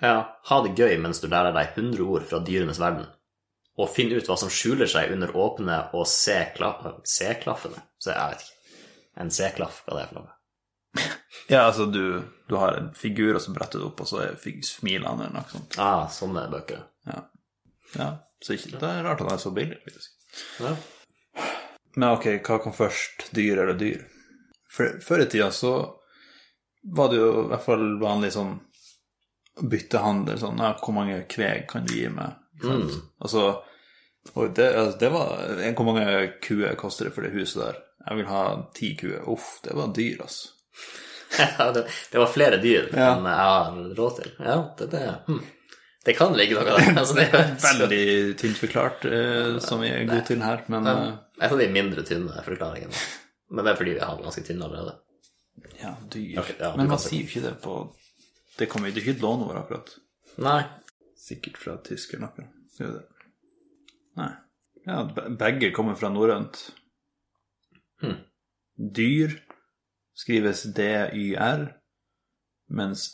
Ja, 0.00 0.16
ha 0.48 0.58
det 0.64 0.74
gøy 0.78 0.96
mens 1.02 1.20
du 1.22 1.28
lærer 1.28 1.54
deg 1.54 1.76
100 1.76 2.08
ord 2.08 2.26
fra 2.30 2.40
dyrenes 2.48 2.80
verden. 2.82 3.04
Og 3.78 3.92
finn 3.92 4.10
ut 4.14 4.26
hva 4.26 4.38
som 4.40 4.50
skjuler 4.50 4.88
seg 4.90 5.12
under 5.14 5.36
åpne 5.38 5.76
og 5.94 6.08
C-klaffene. 6.10 7.84
Jeg 8.00 8.16
vet 8.16 8.42
ikke. 8.42 8.82
En 9.18 9.30
C-klaff, 9.34 9.84
hva 9.84 9.98
det 9.98 10.06
er 10.06 10.10
for 10.10 10.22
noe. 10.22 10.37
Ja, 11.48 11.62
altså 11.62 11.86
du, 11.88 12.20
du 12.48 12.56
har 12.60 12.74
en 12.76 12.90
figur, 12.92 13.32
og 13.32 13.40
så 13.40 13.54
bretter 13.56 13.80
du 13.80 13.86
opp, 13.86 14.02
og 14.04 14.08
så 14.10 14.18
er 14.20 14.34
smiler 14.68 15.06
han 15.08 15.22
eller 15.22 15.32
noe 15.38 15.48
sånt. 15.48 15.78
Ah, 15.80 16.02
sånne 16.12 16.42
bøker. 16.52 16.82
Ja, 17.96 18.08
så 18.44 18.52
ikke, 18.52 18.74
det 18.76 18.88
er 18.88 19.06
rart 19.06 19.22
at 19.22 19.30
han 19.30 19.38
er 19.38 19.40
så 19.40 19.52
billig, 19.56 19.78
faktisk. 19.86 20.10
Ja. 20.60 20.74
Men 21.96 22.10
ok, 22.10 22.26
hva 22.44 22.58
kom 22.60 22.74
først, 22.76 23.30
dyr 23.32 23.62
eller 23.62 23.78
dyr? 23.80 24.04
For, 24.68 24.98
før 25.00 25.24
i 25.24 25.30
tida 25.32 25.48
så 25.54 25.72
var 26.94 27.08
det 27.10 27.22
jo 27.22 27.30
i 27.46 27.46
hvert 27.50 27.64
fall 27.64 27.86
vanlig 28.02 28.34
sånn 28.36 28.52
byttehandel, 29.58 30.38
sånn, 30.38 30.60
ja, 30.62 30.74
hvor 30.78 30.94
mange 30.94 31.22
kveg 31.32 31.64
kan 31.70 31.88
du 31.88 31.96
gi 31.96 32.06
meg? 32.12 32.36
Mm. 32.62 32.92
Altså, 33.24 33.48
og 34.34 34.52
det, 34.54 34.68
altså, 34.68 34.98
det 35.00 35.10
var, 35.14 35.32
hvor 35.72 35.88
mange 35.88 36.06
kuer 36.44 36.76
koster 36.78 37.08
det 37.08 37.16
for 37.16 37.26
det 37.26 37.34
huset 37.34 37.64
der? 37.64 37.82
Jeg 38.04 38.20
vil 38.20 38.30
ha 38.30 38.44
ti 38.76 38.92
kuer. 39.00 39.24
Uff, 39.32 39.58
det 39.64 39.74
var 39.76 39.90
dyr, 39.96 40.22
altså. 40.24 40.54
Ja, 41.58 41.66
det, 41.76 41.82
det 42.12 42.18
var 42.22 42.30
flere 42.32 42.56
dyr 42.62 42.86
Ja. 42.96 43.10
enn 43.14 43.26
jeg 43.28 43.38
har 43.44 43.78
råd 43.98 44.14
til. 44.22 44.30
Ja, 44.40 44.54
det, 44.78 44.86
det, 44.94 45.02
hm. 45.26 45.40
det 46.08 46.14
kan 46.16 46.32
ligge 46.38 46.56
noe 46.56 46.64
der. 46.64 46.86
Altså, 47.02 47.16
det 47.18 47.26
er 47.36 47.50
Veldig 47.64 48.38
tynt 48.40 48.56
forklart, 48.62 49.04
eh, 49.04 49.58
som 49.60 49.82
vi 49.84 49.90
er 49.92 50.06
gode 50.08 50.24
til 50.30 50.40
her, 50.42 50.62
men 50.72 50.88
eh, 50.88 51.02
Et 51.42 51.52
av 51.52 51.60
de 51.60 51.68
mindre 51.74 52.02
tynne 52.08 52.42
forklaringene. 52.46 53.02
Men 53.52 53.64
det 53.64 53.72
er 53.74 53.78
fordi 53.82 53.92
vi 53.98 54.02
har 54.04 54.18
ganske 54.24 54.42
tynne 54.48 54.64
allerede. 54.66 54.96
ja, 55.82 55.92
dyr. 56.12 56.40
Okay, 56.42 56.56
ja, 56.60 56.72
men 56.76 56.88
man 56.90 57.00
sier 57.02 57.22
jo 57.22 57.28
ikke 57.28 57.44
det 57.44 57.54
på 57.62 57.76
Det 58.58 58.66
kommer 58.72 58.90
jo 58.90 59.00
ikke 59.02 59.14
et 59.18 59.22
låneord, 59.22 59.60
akkurat. 59.60 59.92
Nei. 60.42 60.62
Sikkert 61.18 61.56
fra 61.60 61.76
tyskeren, 61.86 62.24
akkurat. 62.26 62.50
Gjør 62.80 62.96
det? 62.96 63.04
Nei. 64.18 64.32
Ja, 64.88 65.02
begge 65.38 65.70
kommer 65.76 65.94
fra 66.00 66.08
norrønt. 66.10 66.64
Hmm. 68.02 68.16
Dyr 68.96 69.36
skrives 70.18 70.64
D-Y-R, 70.74 71.68
mens 72.68 73.08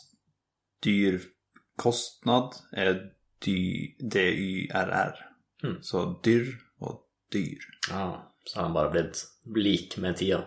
dyrkostnad 0.83 2.57
er 2.73 2.97
dyrr. 3.45 5.21
Hmm. 5.61 5.81
Så 5.81 6.05
dyr 6.25 6.51
og 6.79 7.05
dyr. 7.33 7.61
Ah, 7.91 8.25
så 8.45 8.59
har 8.59 8.67
han 8.67 8.73
bare 8.73 8.91
blitt 8.91 9.23
lik 9.55 9.97
med 9.97 10.17
tida. 10.17 10.41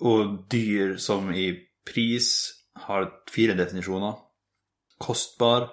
Og 0.00 0.46
dyr 0.52 0.96
som 0.98 1.30
i 1.34 1.52
pris 1.86 2.30
har 2.86 3.10
fire 3.30 3.56
definisjoner. 3.58 4.16
Kostbar, 5.00 5.70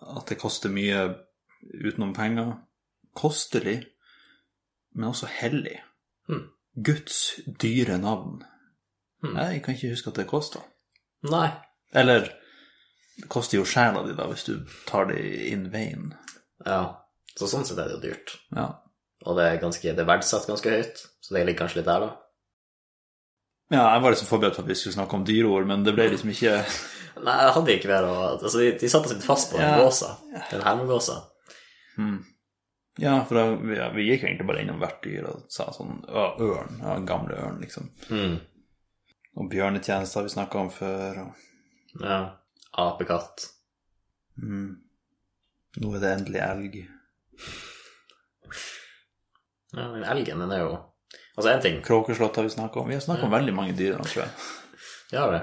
at 0.00 0.28
det 0.28 0.38
koster 0.40 0.72
mye 0.72 1.08
utenom 1.84 2.14
penger. 2.14 2.56
Kostelig, 3.16 3.86
men 4.94 5.08
også 5.10 5.28
hellig. 5.40 5.80
Hmm. 6.28 6.48
Guds 6.84 7.40
dyre 7.62 7.98
navn. 7.98 8.42
Hmm. 9.24 9.36
Jeg 9.40 9.62
kan 9.64 9.74
ikke 9.76 9.92
huske 9.94 10.10
at 10.12 10.18
det 10.20 10.26
kosta. 10.30 10.60
Nei. 11.30 11.48
Eller 11.96 12.26
det 13.16 13.28
koster 13.32 13.58
jo 13.60 13.64
sjela 13.68 14.02
di, 14.06 14.12
da, 14.18 14.26
hvis 14.28 14.44
du 14.44 14.58
tar 14.88 15.08
det 15.08 15.20
in 15.50 15.68
veien. 15.72 16.10
Ja, 16.66 16.82
så 17.36 17.48
sånn 17.48 17.64
sett 17.68 17.78
er 17.80 17.88
det 17.88 17.96
jo 17.96 18.02
dyrt. 18.10 18.34
Ja. 18.56 18.66
Og 19.26 19.38
det 19.38 19.46
er, 19.48 19.56
ganske, 19.62 19.94
det 19.96 20.02
er 20.04 20.08
verdsatt 20.08 20.46
ganske 20.46 20.70
høyt, 20.70 21.00
så 21.24 21.34
det 21.34 21.46
ligger 21.48 21.64
kanskje 21.64 21.80
litt 21.80 21.88
der, 21.88 22.04
da. 22.04 22.10
ja, 23.72 23.82
jeg 23.94 24.02
var 24.04 24.12
liksom 24.14 24.28
forberedt 24.28 24.56
på 24.58 24.62
at 24.62 24.68
vi 24.70 24.76
skulle 24.78 24.94
snakke 24.98 25.16
om 25.18 25.24
dyreord, 25.26 25.66
men 25.66 25.82
det 25.86 25.94
ble 25.96 26.10
liksom 26.12 26.30
ikke 26.34 26.52
Nei, 27.26 27.32
jeg 27.40 27.52
hadde 27.56 27.74
ikke 27.78 27.88
mer 27.88 28.04
å 28.06 28.14
Altså, 28.34 28.58
de, 28.60 28.66
de 28.76 28.88
satte 28.92 29.08
seg 29.08 29.22
fast 29.24 29.48
på 29.50 29.56
den 29.56 29.64
Ja. 29.70 29.78
gåsa. 29.80 30.10
Den 30.50 30.60
hermegåsa. 30.66 31.14
Hmm. 31.96 32.18
Ja, 33.00 33.14
for 33.28 33.38
da, 33.40 33.44
vi, 33.56 33.78
ja, 33.78 33.86
vi 33.96 34.04
gikk 34.10 34.26
egentlig 34.28 34.46
bare 34.50 34.60
innom 34.62 34.78
hvert 34.84 35.00
dyr 35.04 35.24
og 35.30 35.46
sa 35.52 35.66
sånn 35.72 36.02
ørn. 36.12 36.76
Ja, 36.82 36.98
gamle 37.08 37.40
ørn, 37.40 37.56
liksom. 37.64 37.88
Mm. 38.12 38.36
Og 39.36 39.50
bjørnetjenester 39.52 40.20
har 40.20 40.26
vi 40.26 40.32
snakka 40.34 40.58
om 40.64 40.70
før. 40.72 41.22
Og, 41.26 41.44
Ja. 42.00 42.18
Apekatt. 42.76 43.46
mm, 44.36 44.76
nå 45.80 45.94
er 45.96 46.00
det 46.00 46.10
endelig 46.12 46.40
elg. 46.44 46.74
Ja, 49.72 49.88
men 49.92 50.04
elgen, 50.04 50.40
den 50.40 50.52
er 50.52 50.58
jo 50.64 50.76
Altså, 51.36 51.50
én 51.52 51.60
ting 51.62 51.82
Kråkeslott 51.84 52.36
har 52.36 52.42
vi 52.46 52.50
snakka 52.50 52.80
om. 52.80 52.88
Vi 52.88 52.94
har 52.94 53.00
snakka 53.00 53.26
om 53.26 53.32
veldig 53.32 53.54
mange 53.54 53.72
dyr 53.76 53.96
tror 53.98 54.22
jeg. 54.24 54.30
Ja, 55.12 55.26
det. 55.30 55.42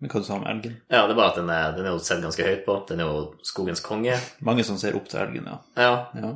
Men 0.00 0.10
hva 0.10 0.20
du 0.20 0.26
sa 0.26 0.34
om 0.36 0.46
elgen? 0.46 0.74
Ja, 0.90 1.06
det 1.06 1.14
er 1.14 1.16
bare 1.18 1.30
at 1.30 1.38
den 1.38 1.50
er, 1.50 1.72
den 1.76 1.86
er 1.86 1.94
jo 1.94 2.00
sett 2.04 2.20
ganske 2.22 2.44
høyt 2.44 2.64
på. 2.66 2.74
Den 2.88 3.00
er 3.00 3.08
jo 3.08 3.22
skogens 3.46 3.80
konge. 3.84 4.16
Mange 4.44 4.64
som 4.64 4.76
ser 4.80 4.96
opp 4.98 5.08
til 5.08 5.20
elgen, 5.22 5.46
ja. 5.48 5.56
Ja. 5.80 5.94
ja. 6.20 6.30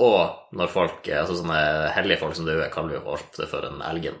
Og 0.00 0.56
når 0.56 0.70
folk, 0.72 1.08
altså 1.14 1.36
sånne 1.38 1.60
hellige 1.94 2.20
folk 2.22 2.34
som 2.38 2.46
du 2.48 2.52
er, 2.56 2.68
kaller 2.72 2.96
jo 2.98 3.04
ofte 3.14 3.46
for 3.50 3.66
en 3.68 3.82
elgen. 3.86 4.18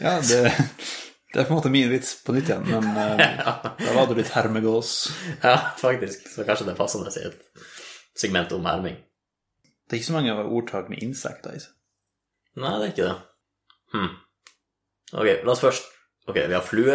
Ja, 0.00 0.16
det, 0.20 0.40
det 1.32 1.40
er 1.40 1.46
på 1.46 1.54
en 1.54 1.58
måte 1.60 1.72
min 1.72 1.90
vits 1.92 2.16
på 2.24 2.34
nytt 2.34 2.50
igjen, 2.50 2.66
men 2.66 3.20
ja. 3.22 3.56
da 3.78 3.94
var 3.94 4.10
du 4.10 4.16
litt 4.18 4.32
hermegås. 4.34 4.94
Ja, 5.42 5.56
faktisk. 5.80 6.26
Så 6.30 6.46
kanskje 6.48 6.68
det 6.68 6.74
er 6.74 6.80
passende 6.80 7.12
i 7.14 7.26
et 7.28 7.66
segment 8.18 8.52
om 8.56 8.66
herming. 8.68 8.98
Det 9.84 9.96
er 9.96 10.00
ikke 10.00 10.10
så 10.10 10.16
mange 10.16 10.36
ordtak 10.42 10.90
med 10.90 11.02
insekter 11.04 11.56
i 11.56 11.62
seg. 11.62 11.72
Nei, 12.58 12.76
det 12.78 12.86
er 12.86 12.92
ikke 12.92 13.08
det. 13.08 13.16
Hm. 13.94 14.12
Ok, 15.14 15.28
la 15.46 15.52
oss 15.54 15.62
først 15.62 15.90
Ok, 16.24 16.38
vi 16.38 16.54
har 16.54 16.64
flue. 16.64 16.94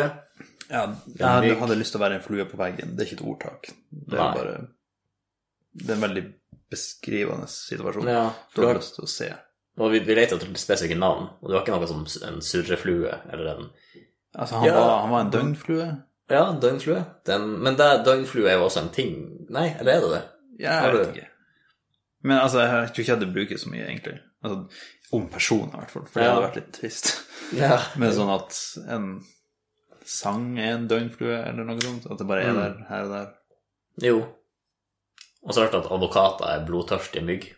Ja, 0.69 0.83
jeg 1.05 1.25
hadde, 1.25 1.53
hadde 1.59 1.77
lyst 1.77 1.93
til 1.93 1.99
å 1.99 2.03
være 2.03 2.17
en 2.17 2.23
flue 2.25 2.45
på 2.49 2.57
veggen. 2.57 2.95
Det 2.97 3.03
er 3.03 3.09
ikke 3.09 3.19
et 3.19 3.27
ordtak. 3.29 3.69
Det 3.89 4.17
er 4.17 4.21
Nei. 4.23 4.31
bare 4.37 4.55
Det 5.69 5.91
er 5.91 5.95
en 5.95 6.05
veldig 6.05 6.23
beskrivende 6.69 7.49
situasjon. 7.49 8.09
Ja, 8.09 8.23
Du 8.55 8.63
har, 8.65 8.77
lyst 8.77 8.97
til 8.97 9.05
å 9.05 9.11
se. 9.11 9.29
Og 9.79 9.91
vi, 9.93 9.99
vi 10.03 10.15
leter 10.17 10.35
etter 10.37 10.51
spesifikke 10.59 10.97
navn, 10.99 11.29
og 11.41 11.47
det 11.49 11.55
var 11.55 11.63
ikke 11.63 11.77
noe 11.77 11.87
som 11.89 12.05
en 12.29 12.41
surreflue 12.45 13.13
eller 13.31 13.53
en 13.55 13.69
Altså, 14.37 14.55
han, 14.59 14.67
Ja. 14.67 14.73
var, 14.77 14.99
han 15.01 15.09
var 15.09 15.21
en 15.25 15.31
døgnflue. 15.33 15.85
Ja, 16.29 16.41
døgnflue. 16.61 16.99
Den, 17.25 17.47
men 17.65 17.75
det, 17.79 17.87
døgnflue 18.05 18.45
er 18.51 18.59
jo 18.59 18.65
også 18.67 18.83
en 18.83 18.91
ting. 18.93 19.15
Nei, 19.49 19.71
eller 19.79 19.93
er 19.95 20.01
det 20.03 20.11
det? 20.11 20.19
Ja, 20.61 20.75
jeg 20.85 20.93
vet 20.93 21.15
ikke. 21.15 21.27
Men 22.29 22.37
altså, 22.37 22.59
jeg 22.61 22.69
tror 22.91 23.01
ikke 23.01 23.07
jeg 23.09 23.17
hadde 23.17 23.31
brukt 23.33 23.59
så 23.63 23.71
mye, 23.73 23.87
egentlig. 23.87 24.19
Altså, 24.43 24.59
om 25.17 25.25
personer, 25.33 25.73
i 25.73 25.79
hvert 25.81 25.91
fall. 25.95 26.05
For 26.05 26.19
det 26.21 26.29
hadde 26.29 26.43
vært 26.45 26.59
litt 26.59 26.71
trist. 26.77 27.09
Ja. 27.57 27.79
Men 27.97 28.13
sånn 28.13 28.29
at 28.35 28.59
en 28.93 29.07
sang 30.05 30.45
er 30.61 30.75
en 30.75 30.87
døgnflue, 30.91 31.39
eller 31.49 31.65
noe 31.65 31.81
sånt. 31.81 32.05
At 32.11 32.21
det 32.21 32.27
bare 32.29 32.43
er 32.45 32.53
Mm. 32.53 32.59
der 32.61 32.85
her 32.91 33.03
og 33.07 33.11
der. 33.15 33.33
Jo. 34.05 34.19
Og 35.41 35.53
så 35.53 35.61
har 35.61 35.65
jeg 35.67 35.73
hørt 35.73 35.85
at 35.85 35.91
advokater 35.97 36.45
er 36.53 36.65
blodtørstige 36.69 37.25
mygg. 37.25 37.49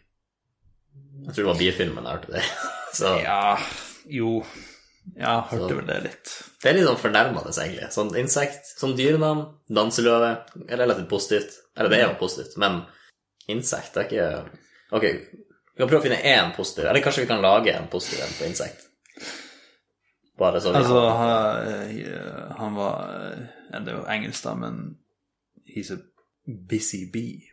Jeg 1.26 1.34
tror 1.36 1.44
det 1.44 1.50
var 1.52 1.60
bifilmen 1.62 2.04
jeg 2.08 2.18
hørte 2.18 2.32
det. 2.36 2.44
Så 2.98 3.12
Ja, 3.24 3.58
jo 4.12 4.44
Ja, 5.18 5.42
hørte 5.50 5.70
Så- 5.70 5.76
vel 5.80 5.88
det 5.88 6.00
litt. 6.04 6.32
det 6.62 6.70
er 6.70 6.74
litt 6.78 6.88
sånn 6.88 7.00
fornærmende, 7.02 7.52
egentlig. 7.58 7.88
Sånn 7.94 8.12
insekt, 8.20 8.68
sånn 8.78 8.96
dyrenavn, 8.98 9.46
danseløve, 9.70 10.32
er 10.70 10.78
relativt 10.78 11.10
positivt. 11.10 11.56
Eller 11.78 11.90
det 11.90 12.00
er 12.02 12.08
jo 12.12 12.20
positivt, 12.20 12.58
men 12.62 12.82
insekt 13.50 13.98
er 13.98 14.06
ikke 14.10 14.28
Ok, 14.92 15.04
vi 15.08 15.78
kan 15.80 15.88
prøve 15.88 16.02
å 16.02 16.04
finne 16.04 16.22
én 16.22 16.52
positiv, 16.56 16.86
eller 16.86 17.02
kanskje 17.02 17.22
vi 17.24 17.28
kan 17.32 17.42
lage 17.42 17.72
en 17.74 17.88
positiv 17.88 18.22
en 18.26 18.34
på 18.38 18.46
insekt. 18.50 18.88
Bare 20.38 20.60
så 20.62 20.72
vi 20.74 20.78
Altså, 20.82 21.00
han, 21.10 21.68
eh, 21.98 22.56
han 22.58 22.76
var 22.76 23.32
eh, 23.32 23.80
Det 23.80 23.88
er 23.94 23.98
jo 23.98 24.06
engelsk, 24.10 24.44
da, 24.44 24.54
men 24.56 24.98
He's 25.72 25.92
a 25.94 25.98
busy 26.46 27.06
bee. 27.12 27.48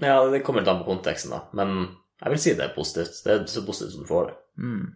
Ja, 0.00 0.22
det 0.30 0.42
kommer 0.44 0.60
litt 0.62 0.68
an 0.70 0.78
på 0.84 0.86
konteksten, 0.92 1.30
da. 1.34 1.40
Men 1.52 1.96
jeg 2.20 2.30
vil 2.34 2.38
si 2.42 2.54
det 2.54 2.64
er 2.66 2.74
positivt. 2.74 3.20
Det 3.24 3.32
er 3.32 3.44
så 3.48 3.62
positivt 3.66 3.92
som 3.94 4.02
du 4.04 4.08
får 4.10 4.26
det. 4.30 4.34
Mm. 4.60 4.86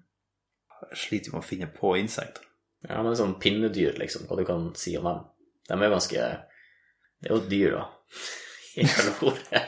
Jeg 0.90 0.98
sliter 1.04 1.32
med 1.32 1.40
å 1.40 1.46
finne 1.48 1.68
på 1.72 1.94
insekter. 1.96 2.42
Ja, 2.88 3.02
men 3.02 3.16
sånn 3.16 3.38
pinnedyr, 3.40 3.94
liksom, 3.98 4.26
hva 4.28 4.36
du 4.36 4.44
kan 4.44 4.66
si 4.76 4.96
om 4.98 5.04
dem. 5.08 5.22
De 5.68 5.72
er 5.78 5.86
jo 5.88 5.94
ganske 5.94 6.24
Det 7.24 7.30
er 7.30 7.32
jo 7.32 7.38
dyr, 7.48 7.78
da. 7.78 7.84
I 8.82 8.84
ordet. 9.24 9.62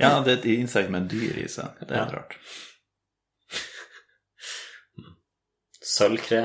Ja, 0.00 0.10
det 0.24 0.32
er 0.32 0.38
et 0.40 0.46
insekt 0.56 0.90
med 0.90 1.02
en 1.04 1.08
dyr 1.12 1.36
i 1.44 1.46
seg. 1.52 1.76
Det 1.84 1.94
er 1.94 2.00
Ja. 2.00 2.08
rart. 2.16 2.34
Sølvkre. 5.84 6.42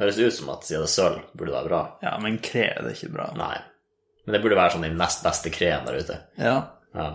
Høres 0.00 0.18
ut 0.18 0.32
som 0.34 0.48
at 0.54 0.64
siden 0.66 0.82
det 0.82 0.88
er 0.88 0.92
sølv, 0.92 1.20
burde 1.36 1.52
det 1.52 1.56
være 1.58 1.68
bra. 1.68 1.80
Ja, 2.02 2.12
men 2.22 2.38
kre 2.42 2.66
det 2.78 2.90
er 2.90 2.96
ikke 2.96 3.12
bra. 3.14 3.26
Nei. 3.36 3.56
Men 4.26 4.36
det 4.36 4.40
burde 4.44 4.56
være 4.58 4.74
sånn 4.76 4.86
den 4.86 4.96
nest 4.98 5.22
beste 5.24 5.50
kreen 5.54 5.84
der 5.86 5.98
ute. 6.00 6.18
Ja, 6.38 6.56
Ja. 6.94 7.08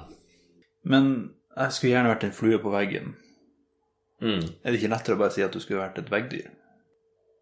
men 0.83 1.33
jeg 1.57 1.73
skulle 1.75 1.93
gjerne 1.93 2.11
vært 2.13 2.27
en 2.27 2.35
flue 2.37 2.59
på 2.61 2.73
veggen. 2.73 3.15
Mm. 4.21 4.45
Er 4.63 4.71
det 4.73 4.79
ikke 4.79 4.91
lettere 4.93 5.17
å 5.17 5.21
bare 5.21 5.33
si 5.35 5.43
at 5.45 5.53
du 5.53 5.61
skulle 5.61 5.83
vært 5.83 5.99
et 6.01 6.11
veggdyr? 6.11 6.49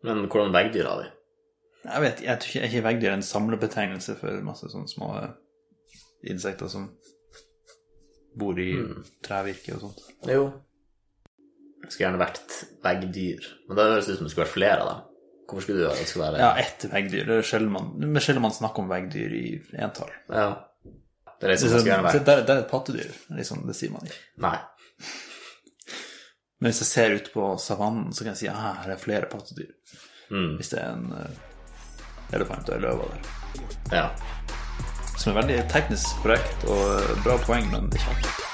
Men 0.05 0.27
hvordan 0.27 0.53
veggdyr 0.55 0.89
har 0.89 1.01
vi? 1.01 1.09
Jeg 1.85 2.01
vet, 2.01 2.21
jeg 2.25 2.41
tror 2.41 2.49
ikke, 2.49 2.61
er 2.61 2.71
ikke 2.71 2.85
veggdyr 2.87 3.15
en 3.15 3.25
samlebetegnelse 3.25 4.15
for 4.19 4.45
masse 4.45 4.69
sånne 4.71 4.89
små 4.89 5.09
eh, 5.19 5.33
insekter 6.31 6.69
som 6.71 6.87
bor 8.35 8.57
i 8.59 8.71
trevirke 9.23 9.75
og 9.77 9.83
sånt. 9.85 10.05
Jo. 10.27 10.47
Jeg 11.85 11.91
skulle 11.91 12.07
gjerne 12.07 12.23
vært 12.23 12.55
veggdyr. 12.83 13.51
Men 13.67 13.77
da 13.77 13.89
høres 13.91 14.07
det 14.07 14.15
ut 14.15 14.21
som 14.21 14.27
det 14.27 14.33
skulle 14.33 14.47
vært 14.47 14.57
flere 14.57 14.79
av 14.81 14.89
dem. 14.91 15.03
Hvorfor 15.45 15.67
skulle 15.67 15.83
du 15.83 15.91
ønske 15.91 16.17
å 16.17 16.23
være 16.23 16.41
Ja, 16.41 16.51
ett 16.57 16.87
veggdyr. 16.89 17.27
Det 17.29 17.35
er 17.37 17.45
sjelden 17.45 17.73
man, 17.75 17.91
man 18.47 18.55
snakker 18.55 18.81
om 18.81 18.89
veggdyr 18.89 19.35
i 19.37 19.45
entall. 19.77 20.09
Ja. 20.33 20.47
Det 21.45 21.51
er 21.51 21.53
Det, 21.53 21.59
som 21.59 21.67
liksom, 21.67 21.79
skal 21.83 21.91
gjerne 21.91 22.07
være. 22.07 22.23
det, 22.25 22.35
det 22.47 22.53
er 22.55 22.61
et 22.63 22.71
pattedyr. 22.71 23.17
Liksom, 23.37 23.65
det 23.69 23.75
sier 23.77 23.91
man 23.93 24.07
ikke. 24.09 24.21
Nei. 24.45 24.57
Men 26.59 26.71
hvis 26.71 26.81
jeg 26.81 26.89
ser 26.89 27.17
ut 27.19 27.27
på 27.33 27.49
savannen, 27.61 28.13
så 28.15 28.23
kan 28.23 28.31
jeg 28.33 28.39
si 28.39 28.47
at 28.49 28.57
her 28.57 28.95
er 28.95 29.01
flere 29.01 29.29
pattedyr. 29.29 29.69
Mm. 30.31 30.55
Hvis 30.57 30.71
det 30.73 30.79
er 30.81 30.95
en 30.95 31.11
uh, 31.13 32.33
elefant 32.33 32.71
og 32.71 32.79
en 32.79 32.87
løve 32.87 33.11
der. 33.11 33.29
Ja. 33.93 34.07
Som 35.19 35.35
er 35.35 35.41
veldig 35.43 35.61
teknisk 35.71 36.17
korrekt 36.23 36.65
og 36.67 36.81
eh, 36.97 37.13
bra 37.23 37.37
poeng, 37.45 37.69
men 37.71 37.87
ikke 37.93 38.09
alltid. 38.15 38.44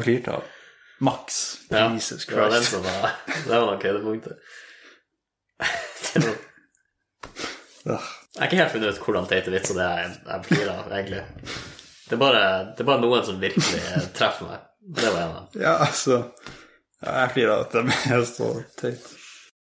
Vi 0.00 0.06
flirte 0.08 0.34
av? 0.38 0.48
Max. 1.00 1.58
ja. 1.72 1.86
Jesus 1.94 2.26
Det 2.28 2.36
var 2.36 2.50
den 2.52 2.64
som 2.64 2.82
var 2.84 3.14
Det 3.46 3.52
var 3.52 3.66
nok 3.70 3.84
høydepunktet. 3.88 4.36
Jeg 7.84 7.96
har 8.38 8.46
ikke 8.46 8.58
helt 8.60 8.72
funnet 8.72 8.94
ut 8.94 9.00
hvordan 9.04 9.28
teite 9.28 9.52
vitser 9.52 9.76
det 9.78 9.84
er 9.86 10.02
jeg, 10.04 10.42
flirer 10.46 10.72
av, 10.74 10.90
egentlig. 10.92 11.22
Det 12.06 12.14
er, 12.14 12.20
bare, 12.20 12.42
det 12.76 12.84
er 12.84 12.88
bare 12.90 13.02
noen 13.02 13.24
som 13.26 13.40
virkelig 13.40 13.80
treffer 14.16 14.50
meg. 14.50 14.66
Det 14.80 15.08
var 15.08 15.20
en 15.22 15.32
av 15.32 15.40
dem. 15.40 15.62
Ja, 15.64 15.72
altså 15.86 16.20
Jeg 17.00 17.32
flirer 17.34 17.52
av 17.54 17.64
at 17.64 17.74
de 17.74 17.96
er 18.14 18.24
så 18.28 18.50
teit. 18.80 19.08